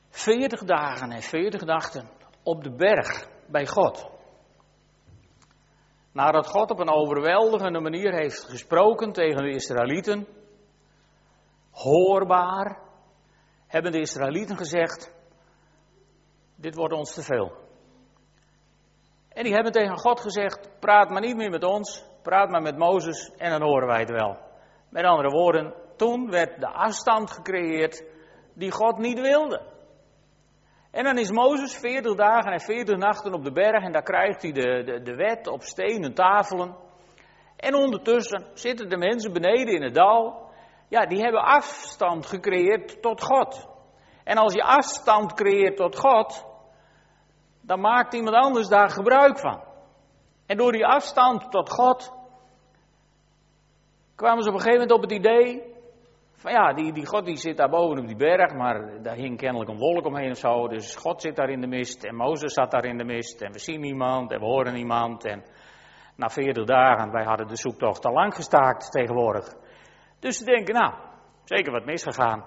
40 0.09 0.65
dagen 0.65 1.11
en 1.11 1.23
40 1.23 1.65
nachten 1.65 2.09
op 2.43 2.63
de 2.63 2.71
berg 2.71 3.29
bij 3.47 3.67
God. 3.67 4.11
Nadat 6.13 6.47
God 6.47 6.71
op 6.71 6.79
een 6.79 6.91
overweldigende 6.91 7.81
manier 7.81 8.15
heeft 8.15 8.45
gesproken 8.45 9.13
tegen 9.13 9.43
de 9.43 9.51
Israëlieten, 9.51 10.27
hoorbaar, 11.71 12.79
hebben 13.67 13.93
de 13.93 14.01
Israëlieten 14.01 14.57
gezegd: 14.57 15.13
Dit 16.55 16.75
wordt 16.75 16.95
ons 16.95 17.15
te 17.15 17.23
veel. 17.23 17.53
En 19.29 19.45
die 19.45 19.53
hebben 19.53 19.73
tegen 19.73 19.99
God 19.99 20.21
gezegd: 20.21 20.71
Praat 20.81 21.11
maar 21.11 21.21
niet 21.21 21.37
meer 21.37 21.51
met 21.51 21.65
ons, 21.65 22.05
praat 22.23 22.51
maar 22.51 22.63
met 22.63 22.77
Mozes 22.77 23.31
en 23.37 23.51
dan 23.51 23.63
horen 23.63 23.87
wij 23.87 24.01
het 24.01 24.11
wel. 24.11 24.39
Met 24.89 25.05
andere 25.05 25.31
woorden, 25.31 25.75
toen 25.97 26.31
werd 26.31 26.61
de 26.61 26.69
afstand 26.69 27.31
gecreëerd 27.31 28.05
die 28.55 28.71
God 28.71 28.99
niet 28.99 29.21
wilde. 29.21 29.75
En 30.91 31.05
dan 31.05 31.19
is 31.19 31.31
Mozes 31.31 31.77
40 31.77 32.15
dagen 32.15 32.53
en 32.53 32.61
40 32.61 32.97
nachten 32.97 33.35
op 33.35 33.45
de 33.45 33.53
berg 33.53 33.85
en 33.85 33.93
daar 33.93 34.03
krijgt 34.03 34.43
hij 34.43 34.53
de, 34.53 34.83
de, 34.85 35.03
de 35.03 35.15
wet 35.15 35.47
op 35.47 35.63
stenen 35.63 36.15
tafelen. 36.15 36.77
En 37.57 37.75
ondertussen 37.75 38.47
zitten 38.55 38.89
de 38.89 38.97
mensen 38.97 39.33
beneden 39.33 39.75
in 39.75 39.83
het 39.83 39.95
dal. 39.95 40.51
Ja, 40.89 41.07
die 41.07 41.21
hebben 41.21 41.43
afstand 41.43 42.27
gecreëerd 42.27 43.03
tot 43.03 43.23
God. 43.23 43.69
En 44.25 44.37
als 44.37 44.55
je 44.55 44.63
afstand 44.63 45.33
creëert 45.33 45.77
tot 45.77 45.99
God, 45.99 46.47
dan 47.61 47.81
maakt 47.81 48.15
iemand 48.15 48.37
anders 48.37 48.69
daar 48.69 48.91
gebruik 48.91 49.39
van. 49.39 49.63
En 50.47 50.57
door 50.57 50.73
die 50.73 50.87
afstand 50.87 51.51
tot 51.51 51.71
God 51.71 52.13
kwamen 54.15 54.43
ze 54.43 54.49
op 54.49 54.55
een 54.55 54.61
gegeven 54.61 54.81
moment 54.81 54.99
op 54.99 55.11
het 55.11 55.19
idee 55.19 55.76
van 56.47 56.55
ja, 56.55 56.73
die, 56.73 56.93
die 56.93 57.07
God 57.07 57.25
die 57.25 57.37
zit 57.37 57.57
daar 57.57 57.69
boven 57.69 57.99
op 57.99 58.07
die 58.07 58.17
berg, 58.17 58.53
maar 58.55 59.03
daar 59.03 59.17
hing 59.17 59.39
kennelijk 59.39 59.71
een 59.71 59.79
wolk 59.79 60.07
omheen 60.07 60.31
of 60.31 60.37
zo. 60.37 60.69
Dus 60.69 60.97
God 60.97 61.21
zit 61.21 61.37
daar 61.37 61.49
in 61.49 61.61
de 61.61 61.67
mist 61.67 62.05
en 62.05 62.15
Mozes 62.15 62.53
zat 62.53 62.71
daar 62.71 62.85
in 62.85 62.99
de 62.99 63.05
mist 63.05 63.43
en 63.43 63.53
we 63.53 63.59
zien 63.59 63.81
niemand 63.81 64.33
en 64.33 64.39
we 64.39 64.45
horen 64.45 64.75
niemand. 64.75 65.25
En 65.25 65.45
na 66.17 66.29
40 66.29 66.65
dagen, 66.65 67.11
wij 67.11 67.25
hadden 67.25 67.47
de 67.47 67.57
zoektocht 67.57 68.05
al 68.05 68.13
lang 68.13 68.35
gestaakt 68.35 68.91
tegenwoordig. 68.91 69.55
Dus 70.19 70.37
ze 70.37 70.45
denken, 70.45 70.75
nou, 70.75 70.95
zeker 71.45 71.73
wat 71.73 71.85
misgegaan. 71.85 72.45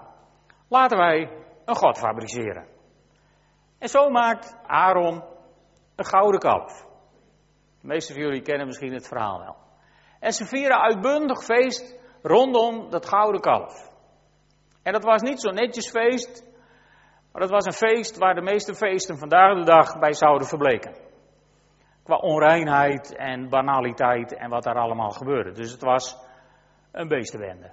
Laten 0.68 0.98
wij 0.98 1.30
een 1.64 1.76
God 1.76 1.98
fabriceren. 1.98 2.66
En 3.78 3.88
zo 3.88 4.10
maakt 4.10 4.58
Aaron 4.66 5.24
een 5.96 6.06
gouden 6.06 6.40
kalf. 6.40 6.86
De 7.80 7.86
meeste 7.86 8.12
van 8.12 8.22
jullie 8.22 8.42
kennen 8.42 8.66
misschien 8.66 8.92
het 8.92 9.08
verhaal 9.08 9.38
wel. 9.38 9.56
En 10.20 10.32
ze 10.32 10.44
vieren 10.44 10.80
uitbundig 10.80 11.44
feest 11.44 11.98
rondom 12.22 12.90
dat 12.90 13.06
gouden 13.06 13.40
kalf. 13.40 13.89
En 14.82 14.92
dat 14.92 15.04
was 15.04 15.22
niet 15.22 15.40
zo'n 15.40 15.54
netjes 15.54 15.90
feest, 15.90 16.44
maar 17.32 17.42
dat 17.42 17.50
was 17.50 17.64
een 17.64 17.88
feest 17.88 18.18
waar 18.18 18.34
de 18.34 18.42
meeste 18.42 18.74
feesten 18.74 19.18
vandaag 19.18 19.54
de 19.54 19.64
dag 19.64 19.98
bij 19.98 20.12
zouden 20.12 20.46
verbleken. 20.46 20.94
Qua 22.02 22.16
onreinheid 22.16 23.16
en 23.16 23.48
banaliteit 23.48 24.34
en 24.34 24.50
wat 24.50 24.62
daar 24.62 24.78
allemaal 24.78 25.10
gebeurde. 25.10 25.52
Dus 25.52 25.70
het 25.72 25.82
was 25.82 26.18
een 26.92 27.08
beestenwende. 27.08 27.72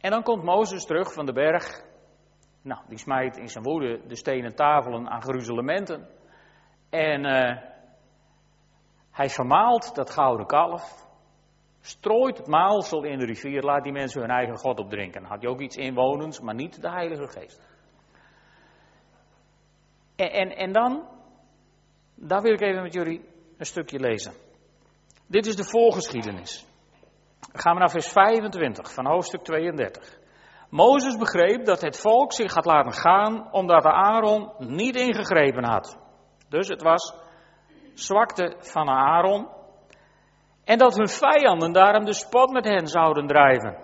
En 0.00 0.10
dan 0.10 0.22
komt 0.22 0.42
Mozes 0.42 0.84
terug 0.84 1.12
van 1.12 1.26
de 1.26 1.32
berg. 1.32 1.82
Nou, 2.62 2.80
die 2.88 2.98
smijt 2.98 3.36
in 3.36 3.48
zijn 3.48 3.64
woede 3.64 4.06
de 4.06 4.16
stenen 4.16 4.54
tafelen 4.54 5.08
aan 5.08 5.22
gruzelementen. 5.22 6.08
En 6.90 7.24
uh, 7.24 7.56
hij 9.10 9.28
vermaalt 9.28 9.94
dat 9.94 10.10
gouden 10.10 10.46
kalf. 10.46 11.01
Strooit 11.84 12.38
het 12.38 12.46
maalsel 12.46 13.04
in 13.04 13.18
de 13.18 13.24
rivier, 13.24 13.62
laat 13.62 13.82
die 13.82 13.92
mensen 13.92 14.20
hun 14.20 14.30
eigen 14.30 14.56
God 14.56 14.78
opdrinken. 14.78 15.24
Had 15.24 15.42
je 15.42 15.48
ook 15.48 15.60
iets 15.60 15.76
inwonends, 15.76 16.40
maar 16.40 16.54
niet 16.54 16.82
de 16.82 16.90
Heilige 16.90 17.28
Geest. 17.28 17.60
En, 20.16 20.32
en, 20.32 20.56
en 20.56 20.72
dan, 20.72 21.08
daar 22.14 22.42
wil 22.42 22.52
ik 22.52 22.60
even 22.60 22.82
met 22.82 22.92
jullie 22.92 23.24
een 23.58 23.66
stukje 23.66 23.98
lezen. 23.98 24.32
Dit 25.26 25.46
is 25.46 25.56
de 25.56 25.64
voorgeschiedenis. 25.64 26.66
Dan 27.52 27.60
gaan 27.60 27.74
we 27.74 27.78
naar 27.78 27.90
vers 27.90 28.08
25 28.08 28.92
van 28.92 29.06
hoofdstuk 29.06 29.42
32. 29.42 30.20
Mozes 30.70 31.16
begreep 31.16 31.64
dat 31.64 31.80
het 31.80 32.00
volk 32.00 32.32
zich 32.32 32.54
had 32.54 32.64
laten 32.64 32.92
gaan 32.92 33.52
omdat 33.52 33.84
Aaron 33.84 34.52
niet 34.58 34.96
ingegrepen 34.96 35.64
had. 35.64 35.98
Dus 36.48 36.68
het 36.68 36.82
was 36.82 37.14
zwakte 37.94 38.56
van 38.58 38.88
Aaron 38.88 39.48
en 40.72 40.78
dat 40.78 40.96
hun 40.96 41.08
vijanden 41.08 41.72
daarom 41.72 42.04
de 42.04 42.12
spot 42.12 42.50
met 42.50 42.64
hen 42.64 42.86
zouden 42.86 43.26
drijven. 43.26 43.76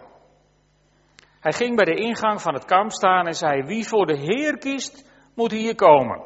Hij 1.40 1.52
ging 1.52 1.76
bij 1.76 1.84
de 1.84 1.94
ingang 1.94 2.42
van 2.42 2.54
het 2.54 2.64
kamp 2.64 2.90
staan 2.90 3.26
en 3.26 3.34
zei: 3.34 3.62
Wie 3.62 3.88
voor 3.88 4.06
de 4.06 4.16
Heer 4.16 4.58
kiest, 4.58 5.10
moet 5.34 5.50
hier 5.50 5.74
komen. 5.74 6.22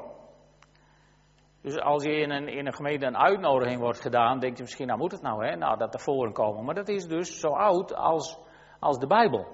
Dus 1.63 1.79
als 1.79 2.03
je 2.05 2.11
in 2.11 2.31
een, 2.31 2.75
gemeente 2.75 3.07
een 3.07 3.17
uitnodiging 3.17 3.81
wordt 3.81 4.01
gedaan, 4.01 4.39
denk 4.39 4.57
je 4.57 4.63
misschien, 4.63 4.87
nou 4.87 4.99
moet 4.99 5.13
het 5.13 5.23
nou, 5.23 5.47
hè? 5.47 5.57
Nou, 5.57 5.79
dat 5.79 5.95
er 5.95 6.01
voren 6.01 6.33
komen. 6.33 6.65
Maar 6.65 6.75
dat 6.75 6.89
is 6.89 7.07
dus 7.07 7.41
zo 7.41 7.49
oud 7.49 7.95
als, 7.95 8.39
als 8.81 8.99
de 8.99 9.07
Bijbel. 9.07 9.47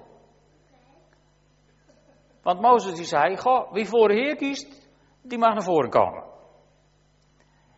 Want 2.43 2.61
Mozes 2.61 2.95
die 2.95 3.05
zei, 3.05 3.37
wie 3.71 3.87
voor 3.87 4.07
de 4.07 4.13
Heer 4.13 4.35
kiest, 4.35 4.89
die 5.21 5.37
mag 5.37 5.53
naar 5.53 5.63
voren 5.63 5.89
komen. 5.89 6.23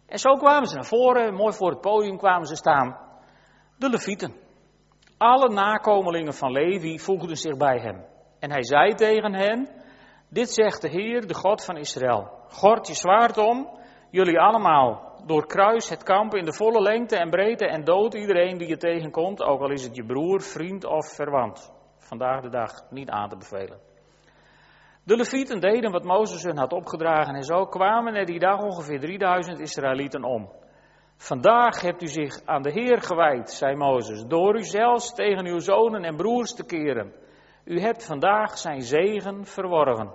En 0.06 0.18
zo 0.18 0.36
kwamen 0.36 0.68
ze 0.68 0.76
naar 0.76 0.86
voren, 0.86 1.34
mooi 1.34 1.54
voor 1.54 1.70
het 1.70 1.82
podium 1.82 2.18
kwamen 2.18 2.48
ze 2.48 2.56
staan 2.56 3.10
de 3.82 3.90
Levieten. 3.90 4.34
Alle 5.18 5.50
nakomelingen 5.50 6.34
van 6.34 6.52
Levi 6.52 7.00
voegden 7.00 7.36
zich 7.36 7.58
bij 7.58 7.80
hem. 7.80 8.06
En 8.40 8.52
hij 8.52 8.64
zei 8.64 8.94
tegen 8.94 9.34
hen: 9.34 9.70
Dit 10.30 10.50
zegt 10.50 10.82
de 10.82 10.90
Heer, 10.90 11.28
de 11.28 11.34
God 11.34 11.66
van 11.66 11.78
Israël: 11.78 12.30
Gord 12.48 12.88
je 12.88 12.94
zwaard 12.94 13.38
om, 13.38 13.70
jullie 14.12 14.40
allemaal 14.40 15.22
doorkruis 15.26 15.90
het 15.90 16.04
kamp 16.04 16.36
in 16.36 16.46
de 16.46 16.54
volle 16.54 16.82
lengte 16.82 17.18
en 17.18 17.30
breedte 17.30 17.68
en 17.68 17.84
dood 17.84 18.14
iedereen 18.14 18.58
die 18.58 18.68
je 18.68 18.78
tegenkomt, 18.78 19.42
ook 19.42 19.62
al 19.62 19.72
is 19.72 19.84
het 19.84 19.96
je 19.96 20.06
broer, 20.06 20.42
vriend 20.42 20.86
of 20.86 21.16
verwant. 21.16 21.74
Vandaag 21.98 22.42
de 22.42 22.50
dag 22.50 22.72
niet 22.90 23.10
aan 23.10 23.30
te 23.30 23.38
bevelen. 23.38 23.80
De 25.04 25.16
Levieten 25.16 25.60
deden 25.60 25.92
wat 25.92 26.04
Mozes 26.04 26.44
hun 26.44 26.58
had 26.58 26.74
opgedragen 26.74 27.36
en 27.36 27.44
zo 27.44 27.66
kwamen 27.66 28.16
er 28.16 28.26
die 28.26 28.40
dag 28.40 28.62
ongeveer 28.62 29.00
3000 29.00 29.60
Israëlieten 29.60 30.24
om. 30.24 30.50
Vandaag 31.22 31.82
hebt 31.82 32.02
u 32.02 32.08
zich 32.08 32.42
aan 32.46 32.62
de 32.62 32.72
Heer 32.72 33.02
gewijd, 33.02 33.52
zei 33.52 33.76
Mozes, 33.76 34.26
door 34.26 34.58
u 34.58 34.64
zelfs 34.64 35.14
tegen 35.14 35.46
uw 35.46 35.60
zonen 35.60 36.04
en 36.04 36.16
broers 36.16 36.54
te 36.54 36.66
keren. 36.66 37.14
U 37.64 37.80
hebt 37.80 38.06
vandaag 38.06 38.58
zijn 38.58 38.82
zegen 38.82 39.46
verworven. 39.46 40.14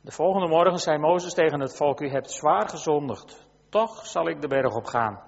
De 0.00 0.10
volgende 0.10 0.48
morgen 0.48 0.78
zei 0.78 0.98
Mozes 0.98 1.34
tegen 1.34 1.60
het 1.60 1.76
volk: 1.76 2.00
U 2.00 2.08
hebt 2.08 2.30
zwaar 2.30 2.68
gezondigd. 2.68 3.46
Toch 3.68 4.06
zal 4.06 4.28
ik 4.28 4.40
de 4.40 4.48
berg 4.48 4.74
op 4.74 4.84
gaan. 4.84 5.20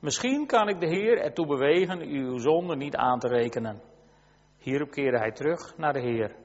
Misschien 0.00 0.46
kan 0.46 0.68
ik 0.68 0.80
de 0.80 0.88
Heer 0.88 1.18
ertoe 1.18 1.46
bewegen 1.46 2.00
uw 2.00 2.38
zonde 2.38 2.76
niet 2.76 2.96
aan 2.96 3.18
te 3.18 3.28
rekenen. 3.28 3.82
Hierop 4.58 4.90
keerde 4.90 5.18
hij 5.18 5.32
terug 5.32 5.76
naar 5.76 5.92
de 5.92 6.00
Heer. 6.00 6.36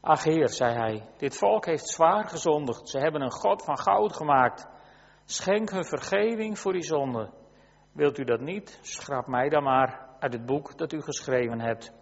Ach 0.00 0.24
Heer, 0.24 0.48
zei 0.48 0.74
hij, 0.74 1.02
dit 1.16 1.36
volk 1.36 1.66
heeft 1.66 1.88
zwaar 1.88 2.28
gezondigd. 2.28 2.88
Ze 2.88 2.98
hebben 2.98 3.22
een 3.22 3.32
God 3.32 3.64
van 3.64 3.78
goud 3.78 4.16
gemaakt. 4.16 4.70
Schenk 5.32 5.70
hun 5.70 5.84
vergeving 5.84 6.58
voor 6.58 6.72
die 6.72 6.82
zonde. 6.82 7.30
Wilt 7.92 8.18
u 8.18 8.24
dat 8.24 8.40
niet? 8.40 8.78
Schrap 8.82 9.26
mij 9.26 9.48
dan 9.48 9.62
maar 9.62 10.08
uit 10.18 10.32
het 10.32 10.46
boek 10.46 10.78
dat 10.78 10.92
u 10.92 11.02
geschreven 11.02 11.60
hebt. 11.60 11.92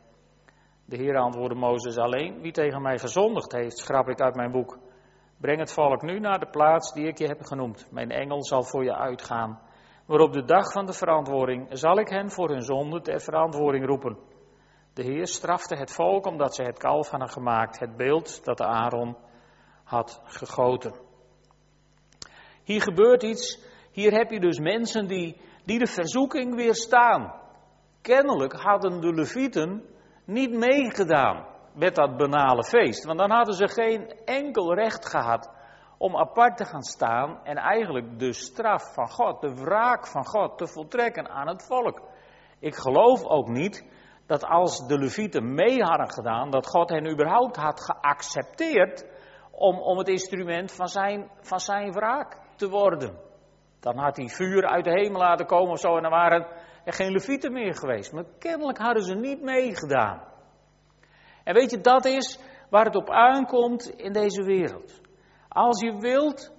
De 0.85 0.97
Heer 0.97 1.17
antwoordde 1.17 1.59
Mozes 1.59 1.97
alleen: 1.97 2.41
Wie 2.41 2.53
tegen 2.53 2.83
mij 2.83 2.99
gezondigd 2.99 3.53
heeft, 3.53 3.79
schrap 3.79 4.09
ik 4.09 4.21
uit 4.21 4.35
mijn 4.35 4.51
boek. 4.51 4.79
Breng 5.37 5.59
het 5.59 5.73
volk 5.73 6.03
nu 6.03 6.19
naar 6.19 6.39
de 6.39 6.51
plaats 6.51 6.93
die 6.93 7.07
ik 7.07 7.19
je 7.19 7.27
heb 7.27 7.43
genoemd. 7.43 7.89
Mijn 7.91 8.11
engel 8.11 8.45
zal 8.45 8.63
voor 8.63 8.85
je 8.85 8.97
uitgaan. 8.97 9.61
Maar 10.07 10.21
op 10.21 10.33
de 10.33 10.45
dag 10.45 10.73
van 10.73 10.87
de 10.87 10.93
verantwoording 10.93 11.67
zal 11.71 11.99
ik 11.99 12.09
hen 12.09 12.31
voor 12.31 12.49
hun 12.49 12.63
zonde 12.63 13.01
ter 13.01 13.21
verantwoording 13.21 13.87
roepen. 13.87 14.19
De 14.93 15.03
Heer 15.03 15.27
strafte 15.27 15.77
het 15.77 15.93
volk 15.93 16.27
omdat 16.27 16.55
ze 16.55 16.63
het 16.63 16.79
kalf 16.79 17.11
hadden 17.11 17.31
gemaakt, 17.31 17.79
het 17.79 17.97
beeld 17.97 18.45
dat 18.45 18.61
Aaron 18.61 19.17
had 19.85 20.23
gegoten. 20.25 21.09
Hier 22.71 22.83
gebeurt 22.83 23.23
iets. 23.23 23.59
Hier 23.93 24.13
heb 24.13 24.31
je 24.31 24.41
dus 24.41 24.59
mensen 24.59 25.07
die, 25.07 25.41
die 25.65 25.79
de 25.79 25.87
verzoeking 25.87 26.55
weerstaan. 26.55 27.35
Kennelijk 28.03 28.53
hadden 28.53 29.01
de 29.01 29.15
Levieten 29.15 29.85
niet 30.25 30.51
meegedaan 30.51 31.47
met 31.75 31.95
dat 31.95 32.17
banale 32.17 32.65
feest. 32.65 33.05
Want 33.05 33.19
dan 33.19 33.31
hadden 33.31 33.55
ze 33.55 33.69
geen 33.69 34.13
enkel 34.25 34.75
recht 34.75 35.09
gehad 35.09 35.51
om 35.99 36.17
apart 36.17 36.57
te 36.57 36.65
gaan 36.65 36.83
staan 36.83 37.45
en 37.45 37.57
eigenlijk 37.57 38.19
de 38.19 38.33
straf 38.33 38.95
van 38.95 39.11
God, 39.11 39.41
de 39.41 39.55
wraak 39.55 40.07
van 40.07 40.27
God 40.27 40.59
te 40.59 40.67
voltrekken 40.67 41.29
aan 41.29 41.49
het 41.49 41.67
volk. 41.67 42.03
Ik 42.59 42.75
geloof 42.75 43.25
ook 43.25 43.49
niet 43.49 43.85
dat 44.27 44.45
als 44.45 44.87
de 44.87 44.99
Levieten 44.99 45.55
mee 45.55 45.83
hadden 45.83 46.11
gedaan, 46.13 46.51
dat 46.51 46.67
God 46.67 46.91
hen 46.91 47.11
überhaupt 47.13 47.57
had 47.57 47.81
geaccepteerd 47.81 49.07
om, 49.51 49.79
om 49.79 49.99
het 49.99 50.09
instrument 50.09 50.73
van 50.73 50.89
zijn, 50.89 51.31
van 51.41 51.61
zijn 51.61 51.93
wraak 51.93 52.40
te 52.61 52.69
worden. 52.69 53.19
Dan 53.81 53.97
had 53.97 54.17
hij 54.17 54.29
vuur 54.29 54.67
uit 54.67 54.85
de 54.85 54.91
hemel 54.91 55.21
laten 55.21 55.47
komen 55.47 55.71
of 55.71 55.79
zo 55.79 55.97
en 55.97 56.03
dan 56.03 56.11
waren 56.11 56.47
er 56.85 56.93
geen 56.93 57.13
Levieten 57.13 57.53
meer 57.53 57.75
geweest. 57.75 58.13
Maar 58.13 58.25
kennelijk 58.39 58.79
hadden 58.79 59.03
ze 59.03 59.15
niet 59.15 59.43
meegedaan. 59.43 60.23
En 61.45 61.55
weet 61.55 61.71
je, 61.71 61.81
dat 61.81 62.05
is 62.05 62.39
waar 62.71 62.85
het 62.85 62.97
op 62.97 63.11
aankomt 63.11 63.89
in 63.89 64.13
deze 64.13 64.43
wereld. 64.43 65.01
Als 65.49 65.81
je 65.81 65.99
wilt, 65.99 66.53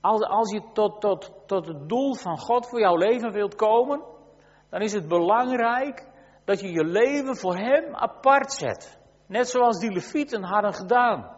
als, 0.00 0.22
als 0.22 0.52
je 0.52 0.62
tot, 0.72 1.00
tot, 1.00 1.32
tot 1.46 1.66
het 1.66 1.88
doel 1.88 2.14
van 2.14 2.38
God 2.38 2.68
voor 2.68 2.80
jouw 2.80 2.96
leven 2.96 3.32
wilt 3.32 3.54
komen, 3.54 4.02
dan 4.70 4.80
is 4.80 4.92
het 4.92 5.08
belangrijk 5.08 6.06
dat 6.44 6.60
je 6.60 6.72
je 6.72 6.84
leven 6.84 7.36
voor 7.36 7.56
Hem 7.56 7.94
apart 7.94 8.52
zet. 8.52 9.00
Net 9.26 9.48
zoals 9.48 9.78
die 9.78 9.92
levieten 9.92 10.42
hadden 10.42 10.74
gedaan. 10.74 11.36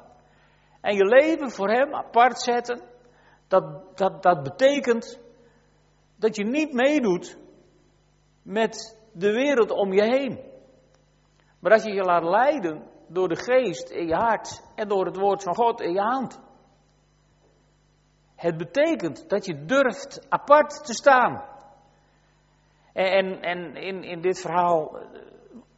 En 0.80 0.94
je 0.94 1.04
leven 1.04 1.50
voor 1.50 1.68
Hem 1.68 1.94
apart 1.94 2.40
zetten, 2.40 2.82
dat, 3.48 3.96
dat, 3.96 4.22
dat 4.22 4.42
betekent 4.42 5.20
dat 6.16 6.36
je 6.36 6.44
niet 6.44 6.72
meedoet 6.72 7.38
met 8.42 8.98
de 9.12 9.32
wereld 9.32 9.70
om 9.70 9.92
je 9.92 10.02
heen. 10.02 10.40
Maar 11.58 11.70
dat 11.70 11.84
je 11.84 11.92
je 11.92 12.02
laat 12.02 12.22
leiden 12.22 12.86
door 13.08 13.28
de 13.28 13.36
geest 13.36 13.90
in 13.90 14.06
je 14.06 14.14
hart 14.14 14.62
en 14.74 14.88
door 14.88 15.06
het 15.06 15.16
woord 15.16 15.42
van 15.42 15.54
God 15.54 15.80
in 15.80 15.92
je 15.92 16.00
hand. 16.00 16.40
Het 18.36 18.56
betekent 18.56 19.28
dat 19.28 19.46
je 19.46 19.64
durft 19.64 20.26
apart 20.28 20.84
te 20.84 20.94
staan. 20.94 21.44
En, 22.92 23.42
en 23.42 23.76
in, 23.76 24.02
in 24.02 24.20
dit 24.20 24.40
verhaal 24.40 24.98
eh, 24.98 25.08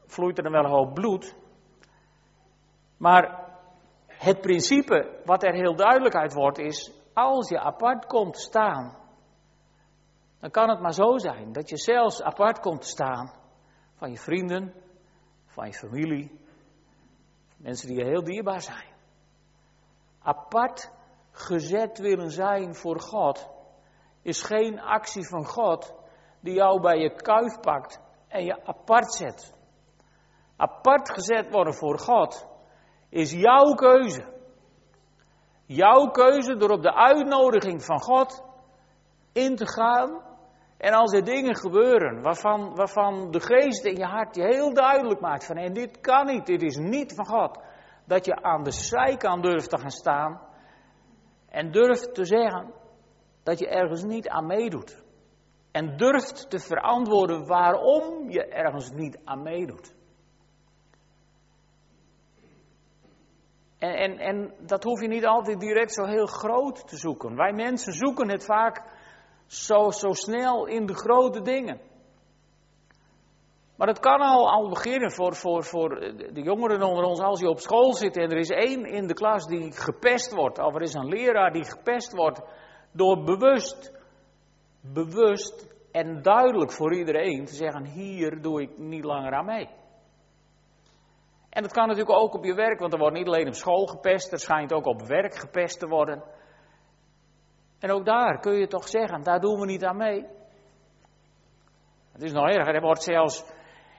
vloeit 0.06 0.36
er 0.36 0.42
dan 0.42 0.52
wel 0.52 0.64
een 0.64 0.70
hoop 0.70 0.94
bloed. 0.94 1.34
Maar 2.96 3.48
het 4.06 4.40
principe 4.40 5.20
wat 5.24 5.42
er 5.42 5.54
heel 5.54 5.76
duidelijk 5.76 6.14
uit 6.14 6.34
wordt 6.34 6.58
is, 6.58 6.99
als 7.14 7.48
je 7.48 7.60
apart 7.60 8.06
komt 8.06 8.38
staan, 8.38 8.96
dan 10.40 10.50
kan 10.50 10.68
het 10.68 10.80
maar 10.80 10.94
zo 10.94 11.18
zijn 11.18 11.52
dat 11.52 11.68
je 11.68 11.76
zelfs 11.76 12.22
apart 12.22 12.60
komt 12.60 12.84
staan 12.84 13.32
van 13.94 14.10
je 14.10 14.18
vrienden, 14.18 14.74
van 15.46 15.66
je 15.66 15.72
familie, 15.72 16.40
mensen 17.56 17.88
die 17.88 17.96
je 17.96 18.04
heel 18.04 18.24
dierbaar 18.24 18.60
zijn. 18.60 18.88
Apart 20.22 20.92
gezet 21.30 21.98
willen 21.98 22.30
zijn 22.30 22.74
voor 22.74 23.00
God 23.00 23.48
is 24.22 24.42
geen 24.42 24.80
actie 24.80 25.28
van 25.28 25.46
God 25.46 25.94
die 26.40 26.54
jou 26.54 26.80
bij 26.80 26.98
je 26.98 27.14
kuif 27.14 27.60
pakt 27.60 28.00
en 28.28 28.44
je 28.44 28.64
apart 28.64 29.14
zet. 29.14 29.54
Apart 30.56 31.10
gezet 31.10 31.50
worden 31.50 31.74
voor 31.74 31.98
God 31.98 32.46
is 33.08 33.32
jouw 33.32 33.74
keuze. 33.74 34.39
Jouw 35.72 36.06
keuze 36.06 36.56
door 36.56 36.70
op 36.70 36.82
de 36.82 36.94
uitnodiging 36.94 37.84
van 37.84 38.00
God 38.00 38.44
in 39.32 39.56
te 39.56 39.66
gaan. 39.66 40.22
En 40.76 40.92
als 40.92 41.12
er 41.12 41.24
dingen 41.24 41.56
gebeuren 41.56 42.22
waarvan, 42.22 42.74
waarvan 42.74 43.30
de 43.30 43.40
geest 43.40 43.84
in 43.84 43.96
je 43.96 44.04
hart 44.04 44.36
je 44.36 44.42
heel 44.42 44.74
duidelijk 44.74 45.20
maakt 45.20 45.46
van 45.46 45.56
en 45.56 45.72
dit 45.72 46.00
kan 46.00 46.26
niet, 46.26 46.46
dit 46.46 46.62
is 46.62 46.76
niet 46.76 47.14
van 47.14 47.26
God. 47.26 47.58
Dat 48.04 48.24
je 48.24 48.42
aan 48.42 48.62
de 48.62 48.70
zijkant 48.70 49.42
durft 49.42 49.70
te 49.70 49.78
gaan 49.78 49.90
staan 49.90 50.40
en 51.48 51.70
durft 51.70 52.14
te 52.14 52.24
zeggen 52.24 52.72
dat 53.42 53.58
je 53.58 53.68
ergens 53.68 54.02
niet 54.02 54.28
aan 54.28 54.46
meedoet. 54.46 55.02
En 55.70 55.96
durft 55.96 56.50
te 56.50 56.58
verantwoorden 56.58 57.46
waarom 57.46 58.30
je 58.30 58.44
ergens 58.44 58.90
niet 58.90 59.18
aan 59.24 59.42
meedoet. 59.42 59.94
En, 63.80 63.94
en, 63.94 64.18
en 64.18 64.54
dat 64.66 64.84
hoef 64.84 65.00
je 65.00 65.08
niet 65.08 65.26
altijd 65.26 65.60
direct 65.60 65.92
zo 65.92 66.04
heel 66.04 66.26
groot 66.26 66.88
te 66.88 66.96
zoeken. 66.96 67.36
Wij 67.36 67.52
mensen 67.52 67.92
zoeken 67.92 68.30
het 68.30 68.44
vaak 68.44 68.82
zo, 69.46 69.90
zo 69.90 70.12
snel 70.12 70.66
in 70.66 70.86
de 70.86 70.94
grote 70.94 71.42
dingen. 71.42 71.80
Maar 73.76 73.88
het 73.88 73.98
kan 73.98 74.20
al, 74.20 74.50
al 74.50 74.68
beginnen 74.68 75.12
voor, 75.12 75.34
voor, 75.34 75.64
voor 75.64 75.88
de 76.32 76.42
jongeren 76.42 76.82
onder 76.82 77.04
ons 77.04 77.20
als 77.20 77.40
je 77.40 77.48
op 77.48 77.58
school 77.58 77.94
zit 77.94 78.16
en 78.16 78.30
er 78.30 78.38
is 78.38 78.48
één 78.48 78.84
in 78.84 79.06
de 79.06 79.14
klas 79.14 79.46
die 79.46 79.72
gepest 79.72 80.34
wordt. 80.34 80.58
Of 80.58 80.74
er 80.74 80.82
is 80.82 80.94
een 80.94 81.08
leraar 81.08 81.52
die 81.52 81.64
gepest 81.64 82.12
wordt 82.12 82.42
door 82.92 83.24
bewust, 83.24 83.92
bewust 84.80 85.74
en 85.92 86.22
duidelijk 86.22 86.72
voor 86.72 86.94
iedereen 86.94 87.44
te 87.44 87.54
zeggen: 87.54 87.84
hier 87.84 88.42
doe 88.42 88.62
ik 88.62 88.78
niet 88.78 89.04
langer 89.04 89.32
aan 89.32 89.44
mee. 89.44 89.68
En 91.50 91.62
dat 91.62 91.72
kan 91.72 91.88
natuurlijk 91.88 92.18
ook 92.18 92.34
op 92.34 92.44
je 92.44 92.54
werk, 92.54 92.78
want 92.78 92.92
er 92.92 92.98
wordt 92.98 93.16
niet 93.16 93.26
alleen 93.26 93.46
op 93.46 93.54
school 93.54 93.86
gepest, 93.86 94.32
er 94.32 94.38
schijnt 94.38 94.72
ook 94.72 94.86
op 94.86 95.02
werk 95.02 95.34
gepest 95.34 95.78
te 95.78 95.86
worden. 95.86 96.22
En 97.78 97.90
ook 97.90 98.04
daar 98.04 98.40
kun 98.40 98.52
je 98.52 98.66
toch 98.66 98.88
zeggen, 98.88 99.22
daar 99.22 99.40
doen 99.40 99.60
we 99.60 99.66
niet 99.66 99.84
aan 99.84 99.96
mee. 99.96 100.26
Het 102.12 102.22
is 102.22 102.32
nog 102.32 102.48
erger, 102.48 102.74
er 102.74 102.80
wordt 102.80 103.02
zelfs 103.02 103.44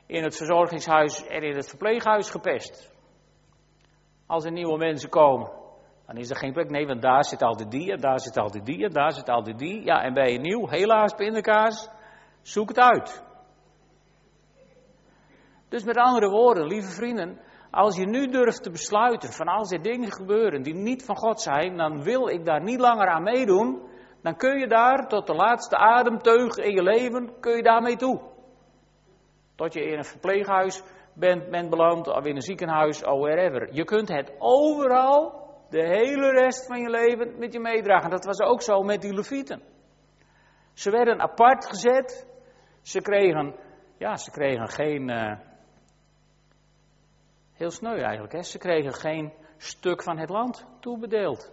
in 0.06 0.24
het 0.24 0.36
verzorgingshuis 0.36 1.28
en 1.28 1.44
in 1.44 1.56
het 1.56 1.70
verpleeghuis 1.70 2.30
gepest. 2.30 2.94
Als 4.28 4.46
er 4.46 4.52
nieuwe 4.52 4.78
mensen 4.78 5.10
komen, 5.10 5.52
dan 6.06 6.18
is 6.18 6.30
er 6.30 6.36
geen 6.36 6.54
plek. 6.54 6.70
Nee, 6.70 6.88
want 6.88 7.02
daar 7.02 7.26
zit 7.26 7.42
altijd 7.42 7.72
die, 7.72 7.98
daar 7.98 8.20
zit 8.20 8.38
altijd 8.38 8.66
die, 8.66 8.90
daar 8.90 9.12
zit 9.12 9.30
altijd 9.30 9.58
die. 9.58 9.86
Ja, 9.86 10.04
en 10.04 10.14
ben 10.14 10.32
je 10.32 10.40
nieuw, 10.40 10.68
helaas 10.68 11.14
pindakaas, 11.14 11.90
zoek 12.42 12.68
het 12.70 12.80
uit. 12.80 13.31
Dus 15.72 15.84
met 15.84 15.98
andere 15.98 16.30
woorden, 16.30 16.68
lieve 16.68 16.92
vrienden, 16.92 17.40
als 17.70 17.98
je 17.98 18.06
nu 18.06 18.28
durft 18.28 18.64
te 18.64 18.72
besluiten 18.72 19.32
van 19.32 19.48
als 19.48 19.72
er 19.72 19.82
dingen 19.82 20.12
gebeuren 20.12 20.62
die 20.62 20.74
niet 20.74 21.06
van 21.06 21.16
God 21.16 21.42
zijn, 21.42 21.78
dan 21.78 22.04
wil 22.04 22.28
ik 22.28 22.46
daar 22.46 22.64
niet 22.64 22.80
langer 22.80 23.08
aan 23.08 23.24
meedoen, 23.24 23.82
dan 24.22 24.36
kun 24.36 24.60
je 24.60 24.68
daar 24.68 25.08
tot 25.08 25.28
de 25.28 25.34
laatste 25.34 25.78
ademteug 25.78 26.56
in 26.56 26.72
je 26.72 26.84
leven, 26.84 27.40
kun 27.40 27.56
je 27.56 27.64
daarmee 27.64 27.96
toe. 27.96 28.22
Tot 29.56 29.74
je 29.74 29.84
in 29.84 29.98
een 29.98 30.04
verpleeghuis 30.04 30.84
bent, 31.14 31.50
bent 31.50 31.70
beland, 31.70 32.08
of 32.08 32.26
in 32.26 32.36
een 32.36 32.42
ziekenhuis, 32.42 33.04
of 33.04 33.20
wherever. 33.20 33.74
Je 33.74 33.84
kunt 33.84 34.08
het 34.08 34.32
overal 34.38 35.50
de 35.70 35.88
hele 35.88 36.32
rest 36.32 36.66
van 36.66 36.82
je 36.82 36.90
leven 36.90 37.40
met 37.40 37.54
je 37.54 37.60
meedragen. 37.60 38.10
Dat 38.10 38.26
was 38.26 38.40
ook 38.40 38.62
zo 38.62 38.82
met 38.82 39.02
die 39.02 39.14
levieten. 39.14 39.62
Ze 40.74 40.92
werden 40.92 41.22
apart 41.22 41.66
gezet. 41.66 42.28
Ze 42.82 43.02
kregen, 43.02 43.56
ja, 43.98 44.16
ze 44.16 44.32
kregen 44.32 44.70
geen, 44.70 45.10
uh, 45.10 45.51
heel 47.62 47.72
sneu 47.72 48.00
eigenlijk, 48.02 48.34
hè? 48.34 48.44
ze 48.44 48.58
kregen 48.58 48.94
geen 48.94 49.34
stuk 49.58 50.04
van 50.04 50.18
het 50.18 50.30
land 50.30 50.66
toebedeeld. 50.80 51.52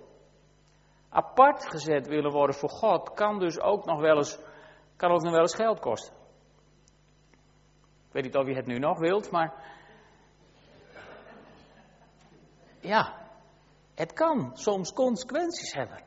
Apart 1.09 1.69
gezet 1.69 2.07
willen 2.07 2.33
worden 2.33 2.57
voor 2.57 2.71
God 2.71 3.13
kan 3.13 3.39
dus 3.39 3.61
ook 3.61 3.85
nog 3.85 4.01
wel 4.01 4.17
eens, 4.17 4.39
kan 4.97 5.11
ook 5.11 5.23
nog 5.23 5.33
wel 5.33 5.41
eens 5.41 5.55
geld 5.55 5.81
kosten. 5.81 6.15
Ik 8.07 8.13
weet 8.13 8.23
niet 8.23 8.37
of 8.37 8.47
je 8.47 8.55
het 8.55 8.67
nu 8.67 8.79
nog 8.79 8.99
wilt, 8.99 9.31
maar 9.31 9.55
ja, 12.81 13.29
het 13.95 14.13
kan 14.13 14.51
soms 14.57 14.93
consequenties 14.93 15.73
hebben. 15.73 16.05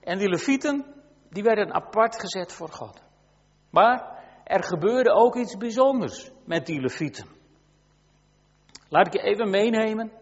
En 0.00 0.18
die 0.18 0.28
levieten, 0.28 1.02
die 1.30 1.42
werden 1.42 1.74
apart 1.74 2.20
gezet 2.20 2.52
voor 2.52 2.70
God. 2.70 3.02
Maar 3.70 4.15
er 4.46 4.64
gebeurde 4.64 5.10
ook 5.10 5.36
iets 5.36 5.56
bijzonders 5.56 6.30
met 6.44 6.66
die 6.66 6.80
levieten. 6.80 7.26
Laat 8.88 9.06
ik 9.06 9.12
je 9.12 9.22
even 9.22 9.50
meenemen 9.50 10.12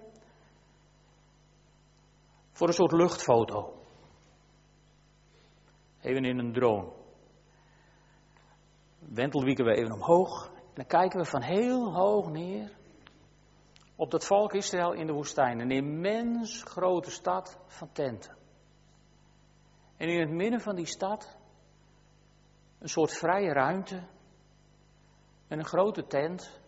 voor 2.52 2.68
een 2.68 2.74
soort 2.74 2.92
luchtfoto. 2.92 3.74
Even 6.00 6.24
in 6.24 6.38
een 6.38 6.52
drone. 6.52 6.92
Wentelwieken 8.98 9.64
we 9.64 9.74
even 9.74 9.92
omhoog. 9.92 10.46
En 10.54 10.74
dan 10.74 10.86
kijken 10.86 11.18
we 11.18 11.24
van 11.24 11.42
heel 11.42 11.94
hoog 11.94 12.30
neer 12.30 12.72
op 13.96 14.10
dat 14.10 14.24
volk 14.24 14.52
Israël 14.52 14.92
in 14.92 15.06
de 15.06 15.12
woestijn. 15.12 15.60
Een 15.60 15.70
immens 15.70 16.62
grote 16.62 17.10
stad 17.10 17.58
van 17.66 17.92
tenten. 17.92 18.36
En 19.96 20.08
in 20.08 20.20
het 20.20 20.30
midden 20.30 20.60
van 20.60 20.76
die 20.76 20.86
stad 20.86 21.36
een 22.78 22.88
soort 22.88 23.12
vrije 23.12 23.52
ruimte 23.52 24.02
en 25.54 25.60
een 25.60 25.66
grote 25.66 26.06
tent 26.06 26.60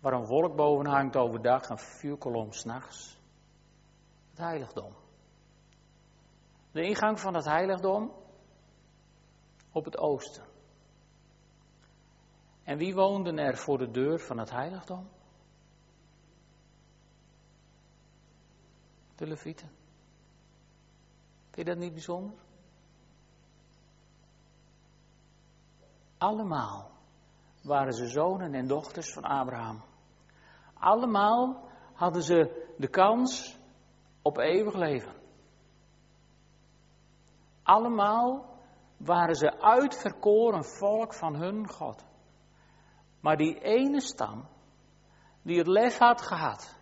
waar 0.00 0.12
een 0.12 0.26
wolk 0.26 0.56
boven 0.56 0.86
hangt 0.86 1.16
overdag 1.16 1.68
en 1.68 1.78
vuurkolom 1.78 2.52
s'nachts. 2.52 3.18
Het 4.30 4.38
heiligdom. 4.38 4.92
De 6.70 6.82
ingang 6.82 7.20
van 7.20 7.34
het 7.34 7.44
heiligdom 7.44 8.12
op 9.72 9.84
het 9.84 9.98
oosten. 9.98 10.44
En 12.62 12.78
wie 12.78 12.94
woonden 12.94 13.38
er 13.38 13.56
voor 13.56 13.78
de 13.78 13.90
deur 13.90 14.18
van 14.18 14.38
het 14.38 14.50
heiligdom? 14.50 15.08
De 19.14 19.26
Levieten. 19.26 19.68
Vind 21.50 21.56
je 21.56 21.64
dat 21.64 21.76
niet 21.76 21.92
bijzonder? 21.92 22.38
Allemaal 26.18 26.94
waren 27.66 27.92
ze 27.92 28.06
zonen 28.06 28.54
en 28.54 28.66
dochters 28.66 29.12
van 29.12 29.22
Abraham. 29.22 29.82
Allemaal 30.74 31.68
hadden 31.92 32.22
ze 32.22 32.72
de 32.76 32.88
kans 32.88 33.58
op 34.22 34.38
eeuwig 34.38 34.74
leven. 34.74 35.14
Allemaal 37.62 38.54
waren 38.96 39.34
ze 39.34 39.60
uitverkoren 39.60 40.64
volk 40.64 41.14
van 41.14 41.34
hun 41.34 41.68
God. 41.68 42.04
Maar 43.20 43.36
die 43.36 43.58
ene 43.60 44.00
stam, 44.00 44.46
die 45.42 45.58
het 45.58 45.66
lef 45.66 45.98
had 45.98 46.22
gehad 46.22 46.78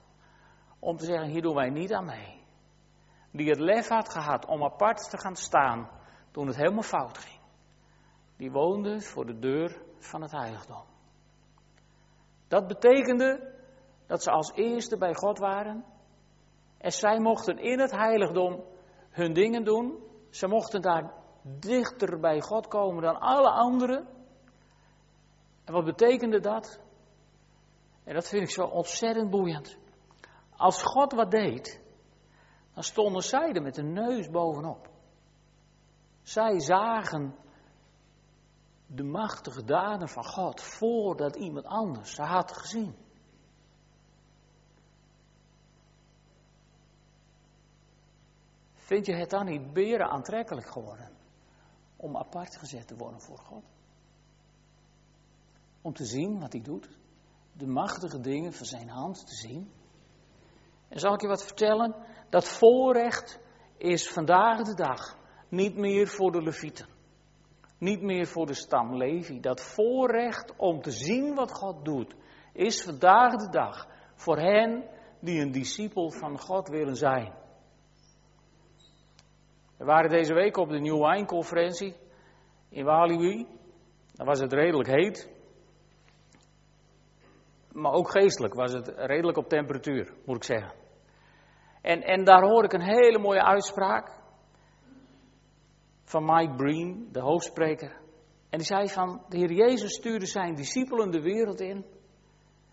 om 0.78 0.96
te 0.96 1.04
zeggen, 1.04 1.28
hier 1.28 1.42
doen 1.42 1.54
wij 1.54 1.70
niet 1.70 1.92
aan 1.92 2.04
mee. 2.04 2.42
Die 3.30 3.48
het 3.48 3.58
lef 3.60 3.88
had 3.88 4.08
gehad 4.08 4.46
om 4.46 4.64
apart 4.64 5.10
te 5.10 5.18
gaan 5.18 5.36
staan 5.36 5.88
toen 6.30 6.46
het 6.46 6.56
helemaal 6.56 6.82
fout 6.82 7.18
ging. 7.18 7.40
Die 8.36 8.50
woonde 8.50 9.00
voor 9.00 9.26
de 9.26 9.38
deur 9.38 9.82
van 10.04 10.22
het 10.22 10.30
heiligdom. 10.30 10.84
Dat 12.48 12.66
betekende 12.66 13.52
dat 14.06 14.22
ze 14.22 14.30
als 14.30 14.52
eerste 14.54 14.96
bij 14.96 15.14
God 15.14 15.38
waren. 15.38 15.84
En 16.78 16.92
zij 16.92 17.20
mochten 17.20 17.58
in 17.58 17.80
het 17.80 17.90
heiligdom 17.90 18.64
hun 19.10 19.32
dingen 19.32 19.64
doen. 19.64 20.02
Ze 20.30 20.46
mochten 20.46 20.82
daar 20.82 21.12
dichter 21.42 22.20
bij 22.20 22.40
God 22.40 22.68
komen 22.68 23.02
dan 23.02 23.20
alle 23.20 23.50
anderen. 23.50 24.06
En 25.64 25.72
wat 25.72 25.84
betekende 25.84 26.40
dat? 26.40 26.80
En 28.04 28.14
dat 28.14 28.28
vind 28.28 28.42
ik 28.42 28.50
zo 28.50 28.64
ontzettend 28.64 29.30
boeiend. 29.30 29.76
Als 30.56 30.82
God 30.82 31.12
wat 31.12 31.30
deed, 31.30 31.80
dan 32.74 32.82
stonden 32.82 33.22
zij 33.22 33.52
er 33.52 33.62
met 33.62 33.74
de 33.74 33.82
neus 33.82 34.30
bovenop. 34.30 34.88
Zij 36.22 36.60
zagen 36.60 37.34
de 38.86 39.02
machtige 39.02 39.64
daden 39.64 40.08
van 40.08 40.24
God 40.24 40.60
voordat 40.60 41.36
iemand 41.36 41.66
anders 41.66 42.14
ze 42.14 42.22
had 42.22 42.52
gezien. 42.52 42.94
Vind 48.74 49.06
je 49.06 49.14
het 49.14 49.30
dan 49.30 49.44
niet 49.46 49.72
beren 49.72 50.10
aantrekkelijk 50.10 50.66
geworden 50.66 51.10
om 51.96 52.16
apart 52.16 52.56
gezet 52.56 52.86
te 52.86 52.96
worden 52.96 53.20
voor 53.20 53.38
God? 53.38 53.64
Om 55.82 55.92
te 55.92 56.04
zien 56.04 56.40
wat 56.40 56.52
hij 56.52 56.62
doet, 56.62 56.88
de 57.52 57.66
machtige 57.66 58.20
dingen 58.20 58.52
van 58.52 58.66
zijn 58.66 58.88
hand 58.88 59.26
te 59.26 59.34
zien. 59.34 59.72
En 60.88 61.00
zal 61.00 61.14
ik 61.14 61.20
je 61.20 61.26
wat 61.26 61.44
vertellen? 61.44 61.94
Dat 62.28 62.48
voorrecht 62.48 63.38
is 63.76 64.08
vandaag 64.08 64.62
de 64.62 64.74
dag 64.74 65.16
niet 65.48 65.76
meer 65.76 66.08
voor 66.08 66.32
de 66.32 66.42
Levieten. 66.42 66.93
Niet 67.84 68.02
meer 68.02 68.26
voor 68.26 68.46
de 68.46 68.54
stam 68.54 68.96
Levi. 68.96 69.40
Dat 69.40 69.60
voorrecht 69.60 70.56
om 70.56 70.80
te 70.80 70.90
zien 70.90 71.34
wat 71.34 71.52
God 71.52 71.84
doet, 71.84 72.14
is 72.52 72.82
vandaag 72.82 73.34
de 73.34 73.48
dag 73.50 73.86
voor 74.14 74.38
hen 74.38 74.84
die 75.20 75.40
een 75.40 75.52
discipel 75.52 76.10
van 76.10 76.38
God 76.38 76.68
willen 76.68 76.96
zijn. 76.96 77.32
We 79.76 79.84
waren 79.84 80.10
deze 80.10 80.34
week 80.34 80.56
op 80.56 80.68
de 80.68 80.80
New 80.80 81.06
Wine 81.06 81.26
conferentie 81.26 81.96
in 82.68 82.84
Walibi. 82.84 83.46
Dan 84.12 84.26
was 84.26 84.40
het 84.40 84.52
redelijk 84.52 84.88
heet. 84.88 85.30
Maar 87.72 87.92
ook 87.92 88.10
geestelijk 88.10 88.54
was 88.54 88.72
het 88.72 88.88
redelijk 88.96 89.38
op 89.38 89.48
temperatuur, 89.48 90.14
moet 90.26 90.36
ik 90.36 90.44
zeggen. 90.44 90.72
En, 91.82 92.02
en 92.02 92.24
daar 92.24 92.42
hoor 92.42 92.64
ik 92.64 92.72
een 92.72 92.94
hele 92.94 93.18
mooie 93.18 93.44
uitspraak 93.44 94.22
van 96.04 96.24
Mike 96.24 96.54
Breen, 96.54 97.08
de 97.12 97.20
hoofdspreker. 97.20 98.02
En 98.50 98.58
die 98.58 98.66
zei 98.66 98.88
van, 98.88 99.22
de 99.28 99.36
Heer 99.36 99.52
Jezus 99.52 99.94
stuurde 99.94 100.26
zijn 100.26 100.54
discipelen 100.54 101.10
de 101.10 101.20
wereld 101.20 101.60
in 101.60 101.84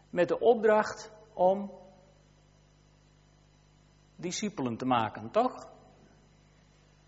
met 0.09 0.27
de 0.27 0.39
opdracht 0.39 1.11
om 1.33 1.71
discipelen 4.15 4.77
te 4.77 4.85
maken, 4.85 5.31
toch? 5.31 5.69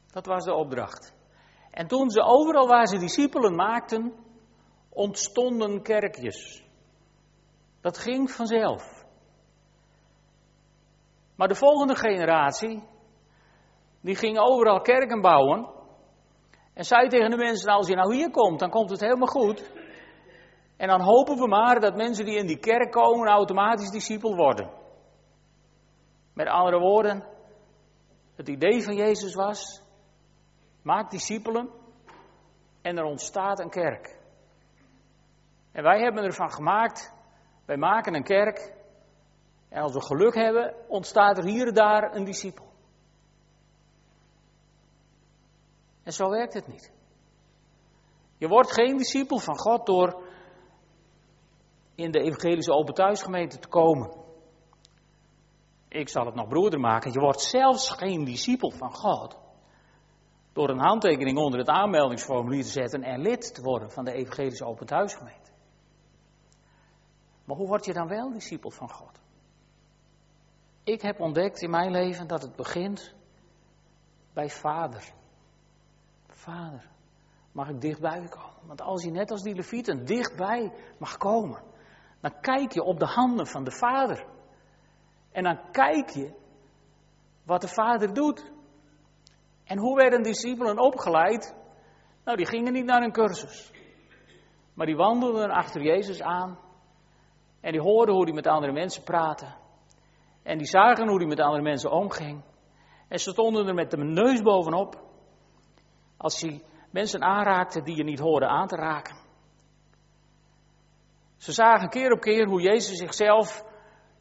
Dat 0.07 0.25
was 0.25 0.43
de 0.43 0.53
opdracht. 0.53 1.13
En 1.71 1.87
toen 1.87 2.09
ze 2.09 2.21
overal 2.21 2.67
waar 2.67 2.87
ze 2.87 2.97
discipelen 2.97 3.55
maakten, 3.55 4.13
ontstonden 4.89 5.81
kerkjes. 5.81 6.63
Dat 7.81 7.97
ging 7.97 8.31
vanzelf. 8.31 9.05
Maar 11.35 11.47
de 11.47 11.55
volgende 11.55 11.95
generatie, 11.95 12.83
die 14.01 14.15
ging 14.15 14.39
overal 14.39 14.81
kerken 14.81 15.21
bouwen. 15.21 15.72
En 16.73 16.83
zei 16.83 17.07
tegen 17.09 17.29
de 17.29 17.37
mensen, 17.37 17.67
nou, 17.67 17.77
als 17.77 17.87
je 17.87 17.95
nou 17.95 18.15
hier 18.15 18.31
komt, 18.31 18.59
dan 18.59 18.69
komt 18.69 18.89
het 18.89 18.99
helemaal 18.99 19.27
goed. 19.27 19.71
En 20.77 20.87
dan 20.87 21.01
hopen 21.01 21.37
we 21.37 21.47
maar 21.47 21.79
dat 21.79 21.95
mensen 21.95 22.25
die 22.25 22.37
in 22.37 22.47
die 22.47 22.59
kerk 22.59 22.91
komen 22.91 23.27
automatisch 23.27 23.89
discipel 23.89 24.35
worden. 24.35 24.71
Met 26.33 26.47
andere 26.47 26.79
woorden, 26.79 27.23
het 28.35 28.49
idee 28.49 28.83
van 28.83 28.95
Jezus 28.95 29.35
was, 29.35 29.81
maak 30.81 31.11
discipelen 31.11 31.69
en 32.81 32.97
er 32.97 33.03
ontstaat 33.03 33.59
een 33.59 33.69
kerk. 33.69 34.19
En 35.71 35.83
wij 35.83 35.99
hebben 35.99 36.23
ervan 36.23 36.51
gemaakt, 36.51 37.13
wij 37.65 37.77
maken 37.77 38.15
een 38.15 38.23
kerk 38.23 38.73
en 39.69 39.81
als 39.81 39.93
we 39.93 40.01
geluk 40.01 40.35
hebben, 40.35 40.75
ontstaat 40.87 41.37
er 41.37 41.45
hier 41.45 41.67
en 41.67 41.73
daar 41.73 42.15
een 42.15 42.23
discipel. 42.23 42.72
En 46.03 46.13
zo 46.13 46.29
werkt 46.29 46.53
het 46.53 46.67
niet. 46.67 46.91
Je 48.37 48.47
wordt 48.47 48.73
geen 48.73 48.97
discipel 48.97 49.39
van 49.39 49.57
God 49.57 49.85
door 49.85 50.23
in 51.95 52.11
de 52.11 52.19
evangelische 52.19 52.73
open 52.73 52.93
thuisgemeente 52.93 53.59
te 53.59 53.67
komen. 53.67 54.11
Ik 55.87 56.09
zal 56.09 56.25
het 56.25 56.35
nog 56.35 56.47
broeder 56.47 56.79
maken. 56.79 57.11
Je 57.11 57.19
wordt 57.19 57.41
zelfs 57.41 57.89
geen 57.89 58.23
discipel 58.23 58.71
van 58.71 58.93
God 58.93 59.37
door 60.53 60.69
een 60.69 60.79
handtekening 60.79 61.37
onder 61.37 61.59
het 61.59 61.67
aanmeldingsformulier 61.67 62.63
te 62.63 62.69
zetten 62.69 63.03
en 63.03 63.21
lid 63.21 63.53
te 63.53 63.61
worden 63.61 63.91
van 63.91 64.05
de 64.05 64.11
evangelische 64.11 64.65
open 64.65 64.85
thuisgemeente. 64.85 65.51
Maar 67.45 67.57
hoe 67.57 67.67
word 67.67 67.85
je 67.85 67.93
dan 67.93 68.07
wel 68.07 68.31
discipel 68.31 68.69
van 68.69 68.89
God? 68.89 69.21
Ik 70.83 71.01
heb 71.01 71.19
ontdekt 71.19 71.61
in 71.61 71.69
mijn 71.69 71.91
leven 71.91 72.27
dat 72.27 72.41
het 72.41 72.55
begint 72.55 73.13
bij 74.33 74.49
vader. 74.49 75.13
Vader, 76.43 76.89
mag 77.51 77.69
ik 77.69 77.81
dichtbij 77.81 78.27
komen? 78.29 78.67
Want 78.67 78.81
als 78.81 79.03
je 79.03 79.11
net 79.11 79.31
als 79.31 79.41
die 79.41 79.55
levieten 79.55 80.05
dichtbij 80.05 80.73
mag 80.99 81.17
komen, 81.17 81.61
dan 82.21 82.39
kijk 82.41 82.71
je 82.71 82.83
op 82.83 82.99
de 82.99 83.05
handen 83.05 83.47
van 83.47 83.63
de 83.63 83.71
vader. 83.71 84.25
En 85.31 85.43
dan 85.43 85.59
kijk 85.71 86.09
je 86.09 86.33
wat 87.45 87.61
de 87.61 87.67
vader 87.67 88.13
doet. 88.13 88.51
En 89.63 89.77
hoe 89.77 89.95
werden 89.95 90.23
discipelen 90.23 90.79
opgeleid? 90.79 91.55
Nou, 92.23 92.37
die 92.37 92.45
gingen 92.45 92.73
niet 92.73 92.85
naar 92.85 93.01
een 93.01 93.11
cursus. 93.11 93.71
Maar 94.73 94.85
die 94.85 94.95
wandelden 94.95 95.49
achter 95.49 95.81
Jezus 95.81 96.21
aan. 96.21 96.59
En 97.61 97.71
die 97.71 97.81
hoorden 97.81 98.15
hoe 98.15 98.23
hij 98.23 98.33
met 98.33 98.47
andere 98.47 98.73
mensen 98.73 99.03
praatte. 99.03 99.55
En 100.41 100.57
die 100.57 100.67
zagen 100.67 101.07
hoe 101.07 101.17
hij 101.17 101.27
met 101.27 101.39
andere 101.39 101.63
mensen 101.63 101.91
omging. 101.91 102.43
En 103.07 103.19
ze 103.19 103.31
stonden 103.31 103.67
er 103.67 103.73
met 103.73 103.91
de 103.91 103.97
neus 103.97 104.41
bovenop. 104.41 105.11
Als 106.23 106.41
hij 106.41 106.61
mensen 106.91 107.21
aanraakte 107.21 107.81
die 107.81 107.95
je 107.95 108.03
niet 108.03 108.19
hoorde 108.19 108.47
aan 108.47 108.67
te 108.67 108.75
raken. 108.75 109.15
Ze 111.37 111.51
zagen 111.51 111.89
keer 111.89 112.11
op 112.11 112.19
keer 112.19 112.47
hoe 112.47 112.61
Jezus 112.61 112.97
zichzelf 112.97 113.63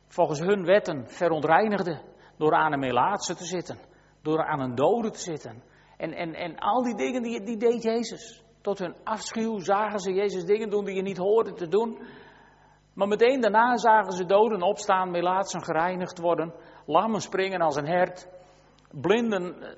volgens 0.07 0.41
hun 0.41 0.65
wetten 0.65 1.09
verontreinigde. 1.09 2.01
Door 2.37 2.55
aan 2.55 2.73
een 2.73 2.79
melaatse 2.79 3.35
te 3.35 3.45
zitten. 3.45 3.79
Door 4.23 4.45
aan 4.45 4.61
een 4.61 4.75
dode 4.75 5.11
te 5.11 5.19
zitten. 5.19 5.63
En, 5.97 6.13
en, 6.13 6.35
en 6.35 6.59
al 6.59 6.83
die 6.83 6.97
dingen 6.97 7.23
die, 7.23 7.43
die 7.43 7.57
deed 7.57 7.83
Jezus. 7.83 8.45
Tot 8.61 8.79
hun 8.79 8.97
afschuw 9.05 9.59
zagen 9.59 9.99
ze 9.99 10.13
Jezus 10.13 10.45
dingen 10.45 10.71
doen 10.71 10.85
die 10.85 10.95
je 10.95 11.03
niet 11.03 11.17
hoorde 11.17 11.53
te 11.53 11.69
doen. 11.69 11.99
Maar 12.95 13.09
meteen 13.09 13.41
daarna 13.41 13.77
zagen 13.77 14.13
ze 14.13 14.27
doden 14.27 14.63
opstaan, 14.63 15.11
melaatsen 15.11 15.65
gereinigd 15.65 16.19
worden, 16.19 16.55
lammen 16.87 17.21
springen 17.21 17.61
als 17.61 17.77
een 17.77 17.87
hert, 17.87 18.29
blinden 18.91 19.63
eh, 19.63 19.77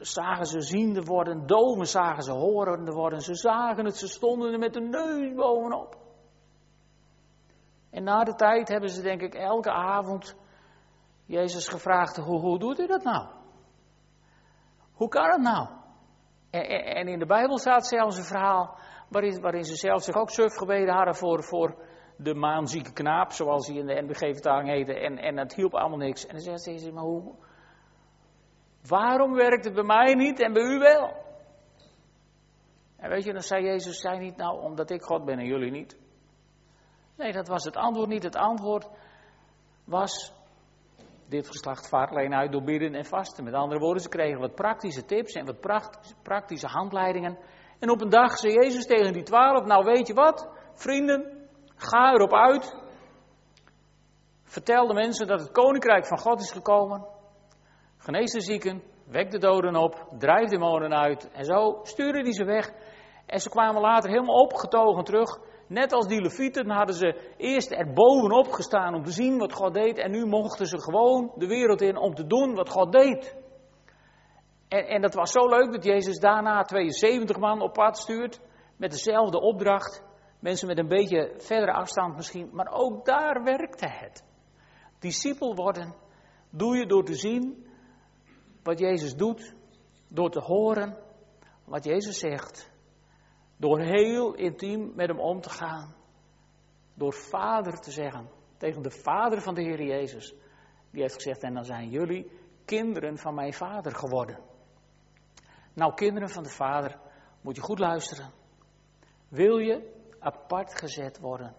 zagen 0.00 0.46
ze 0.46 0.60
ziende 0.60 1.02
worden, 1.02 1.46
doven 1.46 1.86
zagen 1.86 2.22
ze 2.22 2.32
horende 2.32 2.92
worden. 2.92 3.20
Ze 3.20 3.34
zagen 3.34 3.84
het, 3.84 3.96
ze 3.96 4.08
stonden 4.08 4.52
er 4.52 4.58
met 4.58 4.72
de 4.72 4.80
neus 4.80 5.34
bovenop. 5.34 5.96
En 7.90 8.02
na 8.02 8.24
de 8.24 8.34
tijd 8.34 8.68
hebben 8.68 8.90
ze 8.90 9.02
denk 9.02 9.20
ik 9.20 9.34
elke 9.34 9.70
avond 9.70 10.36
Jezus 11.26 11.68
gevraagd, 11.68 12.16
hoe, 12.16 12.40
hoe 12.40 12.58
doet 12.58 12.78
u 12.78 12.86
dat 12.86 13.02
nou? 13.02 13.26
Hoe 14.92 15.08
kan 15.08 15.30
het 15.30 15.40
nou? 15.40 15.68
En, 16.50 17.08
in 17.08 17.18
de 17.18 17.26
Bijbel 17.26 17.58
staat 17.58 17.86
zelfs 17.86 18.16
een 18.16 18.24
verhaal 18.24 18.78
waarin, 19.08 19.40
waarin 19.40 19.64
ze 19.64 19.76
zelf 19.76 20.02
zich 20.02 20.14
ook 20.14 20.30
suf 20.30 20.56
gebeden 20.56 20.94
hadden 20.94 21.14
voor, 21.14 21.42
voor 21.42 21.74
de 22.16 22.34
maanzieke 22.34 22.92
knaap, 22.92 23.32
zoals 23.32 23.66
hij 23.66 23.76
in 23.76 23.86
de 23.86 24.02
NBG-vertaling 24.02 24.68
heette, 24.68 24.94
en, 24.94 25.18
en 25.18 25.38
het 25.38 25.54
hielp 25.54 25.74
allemaal 25.74 25.98
niks. 25.98 26.26
En 26.26 26.34
dan 26.34 26.58
zegt 26.58 26.80
ze, 26.80 26.92
maar 26.92 27.04
hoe, 27.04 27.34
waarom 28.88 29.34
werkt 29.34 29.64
het 29.64 29.74
bij 29.74 29.84
mij 29.84 30.14
niet 30.14 30.40
en 30.40 30.52
bij 30.52 30.62
u 30.62 30.78
wel? 30.78 31.20
En 32.96 33.10
weet 33.10 33.24
je, 33.24 33.32
dan 33.32 33.42
zei 33.42 33.64
Jezus, 33.64 34.00
zei 34.00 34.18
niet 34.18 34.36
nou 34.36 34.60
omdat 34.60 34.90
ik 34.90 35.02
God 35.02 35.24
ben 35.24 35.38
en 35.38 35.46
jullie 35.46 35.70
niet. 35.70 35.98
Nee, 37.16 37.32
dat 37.32 37.48
was 37.48 37.64
het 37.64 37.76
antwoord 37.76 38.08
niet. 38.08 38.22
Het 38.22 38.36
antwoord 38.36 38.88
was, 39.84 40.32
dit 41.28 41.46
geslacht 41.46 41.88
vaart 41.88 42.10
alleen 42.10 42.34
uit 42.34 42.52
door 42.52 42.62
bidden 42.62 42.94
en 42.94 43.04
vasten. 43.04 43.44
Met 43.44 43.54
andere 43.54 43.80
woorden, 43.80 44.02
ze 44.02 44.08
kregen 44.08 44.40
wat 44.40 44.54
praktische 44.54 45.04
tips 45.04 45.32
en 45.32 45.46
wat 45.46 45.60
praktische 46.22 46.66
handleidingen. 46.66 47.38
En 47.78 47.90
op 47.90 48.00
een 48.00 48.08
dag 48.08 48.38
zei 48.38 48.54
Jezus 48.54 48.86
tegen 48.86 49.12
die 49.12 49.22
twaalf, 49.22 49.64
nou 49.64 49.84
weet 49.84 50.06
je 50.06 50.14
wat, 50.14 50.48
vrienden, 50.74 51.48
ga 51.76 52.12
erop 52.12 52.32
uit. 52.32 52.76
Vertel 54.44 54.86
de 54.86 54.94
mensen 54.94 55.26
dat 55.26 55.40
het 55.40 55.50
koninkrijk 55.50 56.06
van 56.06 56.18
God 56.18 56.40
is 56.40 56.52
gekomen. 56.52 57.06
Genees 58.10 58.32
de 58.32 58.40
zieken, 58.40 58.82
wek 59.06 59.30
de 59.30 59.38
doden 59.38 59.76
op, 59.76 60.06
drijf 60.18 60.48
de 60.48 60.56
demonen 60.56 60.94
uit. 60.94 61.30
En 61.32 61.44
zo 61.44 61.80
stuurde 61.82 62.20
hij 62.20 62.32
ze 62.32 62.44
weg. 62.44 62.72
En 63.26 63.40
ze 63.40 63.48
kwamen 63.48 63.80
later 63.80 64.10
helemaal 64.10 64.42
opgetogen 64.42 65.04
terug. 65.04 65.38
Net 65.68 65.92
als 65.92 66.06
die 66.06 66.20
levieten 66.20 66.70
hadden 66.70 66.94
ze 66.94 67.34
eerst 67.36 67.72
er 67.72 67.92
bovenop 67.92 68.46
gestaan 68.50 68.94
om 68.94 69.02
te 69.02 69.10
zien 69.10 69.38
wat 69.38 69.52
God 69.52 69.74
deed. 69.74 69.98
En 69.98 70.10
nu 70.10 70.26
mochten 70.26 70.66
ze 70.66 70.80
gewoon 70.80 71.32
de 71.36 71.46
wereld 71.46 71.80
in 71.80 71.96
om 71.96 72.14
te 72.14 72.26
doen 72.26 72.54
wat 72.54 72.68
God 72.68 72.92
deed. 72.92 73.36
En, 74.68 74.86
en 74.86 75.00
dat 75.00 75.14
was 75.14 75.32
zo 75.32 75.48
leuk 75.48 75.72
dat 75.72 75.84
Jezus 75.84 76.18
daarna 76.18 76.62
72 76.62 77.38
man 77.38 77.60
op 77.60 77.72
pad 77.72 77.98
stuurt. 77.98 78.40
Met 78.76 78.90
dezelfde 78.90 79.40
opdracht. 79.40 80.04
Mensen 80.40 80.66
met 80.66 80.78
een 80.78 80.88
beetje 80.88 81.34
verdere 81.36 81.72
afstand 81.72 82.16
misschien. 82.16 82.50
Maar 82.52 82.72
ook 82.72 83.04
daar 83.04 83.42
werkte 83.42 83.88
het. 83.88 84.24
Discipel 84.98 85.54
worden 85.54 85.94
doe 86.50 86.76
je 86.76 86.86
door 86.86 87.04
te 87.04 87.14
zien 87.14 87.68
wat 88.62 88.78
Jezus 88.78 89.14
doet. 89.14 89.54
Door 90.08 90.30
te 90.30 90.40
horen 90.40 90.96
wat 91.64 91.84
Jezus 91.84 92.18
zegt. 92.18 92.70
Door 93.56 93.80
heel 93.80 94.34
intiem 94.34 94.92
met 94.94 95.08
hem 95.08 95.20
om 95.20 95.40
te 95.40 95.50
gaan. 95.50 95.94
Door 96.94 97.12
vader 97.12 97.80
te 97.80 97.90
zeggen. 97.90 98.28
Tegen 98.56 98.82
de 98.82 98.90
vader 98.90 99.40
van 99.40 99.54
de 99.54 99.62
Heer 99.62 99.82
Jezus. 99.82 100.34
Die 100.90 101.02
heeft 101.02 101.14
gezegd, 101.14 101.42
en 101.42 101.54
dan 101.54 101.64
zijn 101.64 101.88
jullie 101.88 102.30
kinderen 102.64 103.18
van 103.18 103.34
mijn 103.34 103.52
vader 103.52 103.94
geworden. 103.94 104.38
Nou, 105.74 105.94
kinderen 105.94 106.28
van 106.28 106.42
de 106.42 106.50
vader, 106.50 106.98
moet 107.40 107.56
je 107.56 107.62
goed 107.62 107.78
luisteren. 107.78 108.30
Wil 109.28 109.58
je 109.58 109.92
apart 110.18 110.78
gezet 110.78 111.18
worden? 111.18 111.54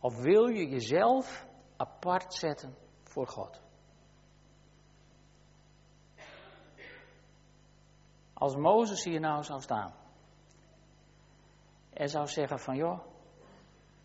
Of 0.00 0.22
wil 0.22 0.46
je 0.46 0.68
jezelf 0.68 1.46
apart 1.76 2.34
zetten 2.34 2.74
voor 3.02 3.26
God? 3.26 3.60
Als 8.42 8.56
Mozes 8.56 9.04
hier 9.04 9.20
nou 9.20 9.42
zou 9.42 9.60
staan 9.60 9.94
en 11.90 12.08
zou 12.08 12.26
zeggen 12.26 12.58
van 12.58 12.76
joh, 12.76 13.00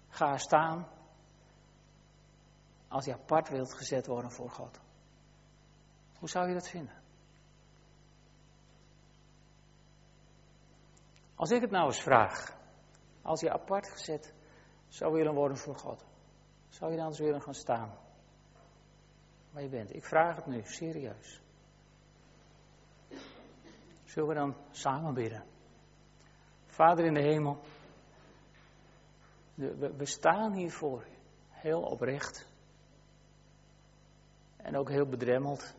ga 0.10 0.38
staan 0.38 0.88
als 2.88 3.06
je 3.06 3.14
apart 3.14 3.50
wilt 3.50 3.74
gezet 3.74 4.08
worden 4.08 4.32
voor 4.32 4.50
God. 4.50 4.80
Hoe 6.20 6.30
zou 6.30 6.48
je 6.48 6.54
dat 6.54 6.70
vinden? 6.70 7.02
Als 11.36 11.52
ik 11.52 11.62
het 11.62 11.72
nou 11.72 11.86
eens 11.86 12.02
vraag, 12.02 12.58
als 13.22 13.42
je 13.42 13.52
apart 13.52 13.90
gezet 13.90 14.34
zou 14.88 15.14
willen 15.14 15.34
worden 15.34 15.58
voor 15.58 15.76
God, 15.76 16.06
zou 16.70 16.92
je 16.92 16.98
dan 16.98 17.08
eens 17.08 17.20
willen 17.20 17.42
gaan 17.42 17.54
staan 17.54 17.98
waar 19.52 19.64
je 19.64 19.70
bent? 19.70 19.96
Ik 19.96 20.06
vraag 20.06 20.36
het 20.36 20.46
nu, 20.46 20.62
serieus. 20.64 21.46
Zullen 24.08 24.30
we 24.30 24.36
dan 24.36 24.56
samen 24.72 25.14
bidden? 25.14 25.44
Vader 26.66 27.06
in 27.06 27.14
de 27.14 27.22
hemel, 27.22 27.60
we, 29.54 30.06
staan 30.06 30.54
hier 30.54 30.72
voor 30.72 31.02
u, 31.02 31.16
heel 31.50 31.82
oprecht 31.82 32.48
en 34.58 34.78
ook 34.78 34.90
heel 34.90 35.06
bedremmeld. 35.06 35.76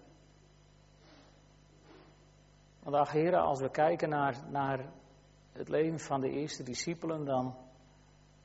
Want 2.79 2.97
ach 2.97 3.13
heren, 3.13 3.41
als 3.41 3.61
we 3.61 3.71
kijken 3.71 4.09
naar, 4.09 4.51
naar 4.51 4.93
het 5.53 5.69
leven 5.69 5.99
van 5.99 6.21
de 6.21 6.31
eerste 6.31 6.63
discipelen, 6.63 7.25
dan 7.25 7.57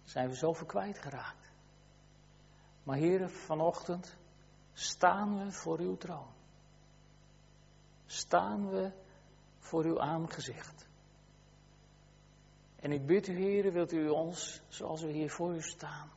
zijn 0.03 0.29
we 0.29 0.35
zoveel 0.35 0.65
kwijtgeraakt. 0.65 1.51
Maar 2.83 2.97
heren, 2.97 3.29
vanochtend 3.29 4.17
staan 4.73 5.37
we 5.37 5.51
voor 5.51 5.79
uw 5.79 5.97
troon. 5.97 6.31
Staan 8.05 8.69
we 8.69 8.91
voor 9.63 9.83
uw 9.83 9.99
aangezicht. 9.99 10.87
En 12.75 12.91
ik 12.91 13.05
bid 13.05 13.27
u, 13.27 13.35
heren, 13.35 13.73
wilt 13.73 13.91
u 13.91 14.09
ons, 14.09 14.61
zoals 14.67 15.01
we 15.01 15.11
hier 15.11 15.29
voor 15.29 15.55
u 15.55 15.61
staan, 15.61 16.11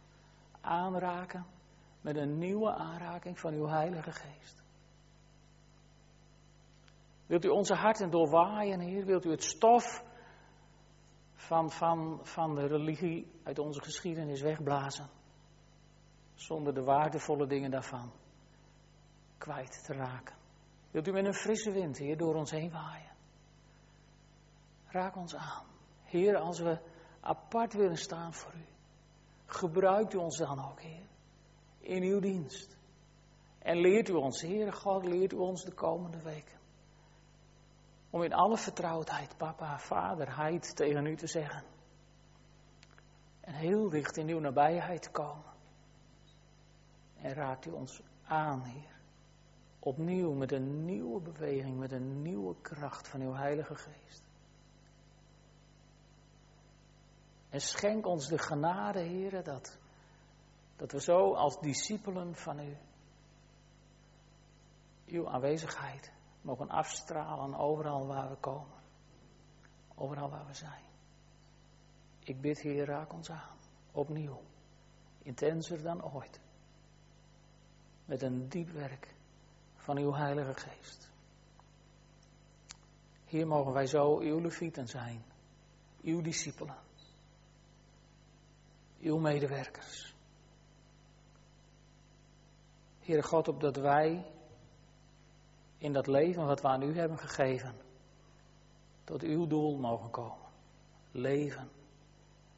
aanraken 0.60 1.46
met 2.00 2.16
een 2.16 2.38
nieuwe 2.38 2.74
aanraking 2.74 3.40
van 3.40 3.54
uw 3.54 3.66
Heilige 3.66 4.12
Geest. 4.12 4.64
Wilt 7.26 7.44
u 7.44 7.48
onze 7.48 7.74
harten 7.74 8.10
doorwaaien, 8.10 8.80
Heer? 8.80 9.04
Wilt 9.04 9.24
u 9.24 9.30
het 9.30 9.42
stof 9.42 10.04
van, 11.34 11.70
van, 11.70 12.20
van 12.22 12.54
de 12.54 12.66
religie 12.66 13.32
uit 13.42 13.58
onze 13.58 13.82
geschiedenis 13.82 14.40
wegblazen? 14.40 15.08
Zonder 16.34 16.74
de 16.74 16.82
waardevolle 16.82 17.46
dingen 17.46 17.70
daarvan 17.70 18.12
kwijt 19.38 19.84
te 19.84 19.92
raken. 19.92 20.36
Wilt 20.90 21.08
u 21.08 21.12
met 21.12 21.24
een 21.24 21.34
frisse 21.34 21.70
wind, 21.70 21.98
Heer, 21.98 22.16
door 22.16 22.34
ons 22.34 22.50
heen 22.50 22.70
waaien? 22.70 23.15
Raak 24.86 25.16
ons 25.16 25.34
aan. 25.34 25.64
Heer, 26.04 26.36
als 26.36 26.58
we 26.58 26.78
apart 27.20 27.72
willen 27.72 27.98
staan 27.98 28.34
voor 28.34 28.52
u, 28.54 28.64
gebruikt 29.46 30.14
u 30.14 30.16
ons 30.16 30.36
dan 30.36 30.64
ook, 30.70 30.80
Heer, 30.80 31.06
in 31.78 32.02
uw 32.02 32.20
dienst. 32.20 32.76
En 33.58 33.76
leert 33.76 34.08
u 34.08 34.12
ons, 34.12 34.40
Heer 34.40 34.72
God, 34.72 35.04
leert 35.04 35.32
u 35.32 35.36
ons 35.36 35.64
de 35.64 35.72
komende 35.72 36.22
weken. 36.22 36.58
Om 38.10 38.22
in 38.22 38.32
alle 38.32 38.56
vertrouwdheid, 38.56 39.36
papa, 39.36 39.78
vaderheid 39.78 40.76
tegen 40.76 41.06
u 41.06 41.16
te 41.16 41.26
zeggen. 41.26 41.64
En 43.40 43.54
heel 43.54 43.88
dicht 43.88 44.16
in 44.16 44.28
uw 44.28 44.38
nabijheid 44.38 45.02
te 45.02 45.10
komen. 45.10 45.54
En 47.16 47.32
raakt 47.32 47.66
u 47.66 47.70
ons 47.70 48.02
aan, 48.26 48.62
Heer. 48.62 48.94
Opnieuw 49.78 50.32
met 50.32 50.52
een 50.52 50.84
nieuwe 50.84 51.20
beweging, 51.20 51.78
met 51.78 51.92
een 51.92 52.22
nieuwe 52.22 52.54
kracht 52.60 53.08
van 53.08 53.20
uw 53.20 53.34
Heilige 53.34 53.74
Geest. 53.74 54.25
En 57.56 57.62
schenk 57.62 58.06
ons 58.06 58.28
de 58.28 58.38
genade, 58.38 59.00
heren, 59.00 59.44
dat, 59.44 59.78
dat 60.76 60.92
we 60.92 61.00
zo 61.00 61.34
als 61.34 61.60
discipelen 61.60 62.34
van 62.34 62.60
u, 62.60 62.76
uw 65.06 65.28
aanwezigheid, 65.28 66.12
mogen 66.40 66.68
afstralen 66.68 67.54
overal 67.54 68.06
waar 68.06 68.28
we 68.28 68.36
komen. 68.36 68.78
Overal 69.94 70.30
waar 70.30 70.46
we 70.46 70.54
zijn. 70.54 70.82
Ik 72.18 72.40
bid, 72.40 72.60
Heer, 72.60 72.84
raak 72.84 73.12
ons 73.12 73.30
aan. 73.30 73.58
Opnieuw. 73.92 74.42
Intenser 75.22 75.82
dan 75.82 76.12
ooit. 76.12 76.40
Met 78.04 78.22
een 78.22 78.48
diep 78.48 78.70
werk 78.70 79.14
van 79.76 79.98
uw 79.98 80.12
Heilige 80.14 80.54
Geest. 80.54 81.10
Hier 83.24 83.46
mogen 83.46 83.72
wij 83.72 83.86
zo 83.86 84.18
uw 84.18 84.40
levieten 84.40 84.86
zijn. 84.86 85.24
Uw 86.02 86.20
discipelen. 86.20 86.85
Uw 89.00 89.18
medewerkers. 89.18 90.14
Heere 92.98 93.22
God, 93.22 93.48
opdat 93.48 93.76
wij 93.76 94.26
in 95.78 95.92
dat 95.92 96.06
leven 96.06 96.46
wat 96.46 96.60
we 96.60 96.68
aan 96.68 96.82
u 96.82 96.98
hebben 96.98 97.18
gegeven, 97.18 97.74
tot 99.04 99.22
uw 99.22 99.46
doel 99.46 99.78
mogen 99.78 100.10
komen. 100.10 100.46
Leven 101.10 101.70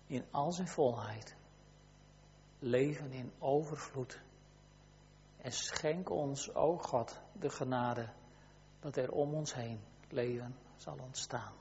in 0.06 0.24
al 0.30 0.52
zijn 0.52 0.68
volheid. 0.68 1.36
Leven 2.58 3.12
in 3.12 3.32
overvloed. 3.38 4.20
En 5.36 5.52
schenk 5.52 6.10
ons, 6.10 6.54
o 6.54 6.76
God, 6.76 7.20
de 7.32 7.50
genade 7.50 8.08
dat 8.80 8.96
er 8.96 9.10
om 9.10 9.34
ons 9.34 9.54
heen 9.54 9.80
leven 10.08 10.56
zal 10.76 10.98
ontstaan. 11.00 11.52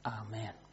Amen. 0.00 0.63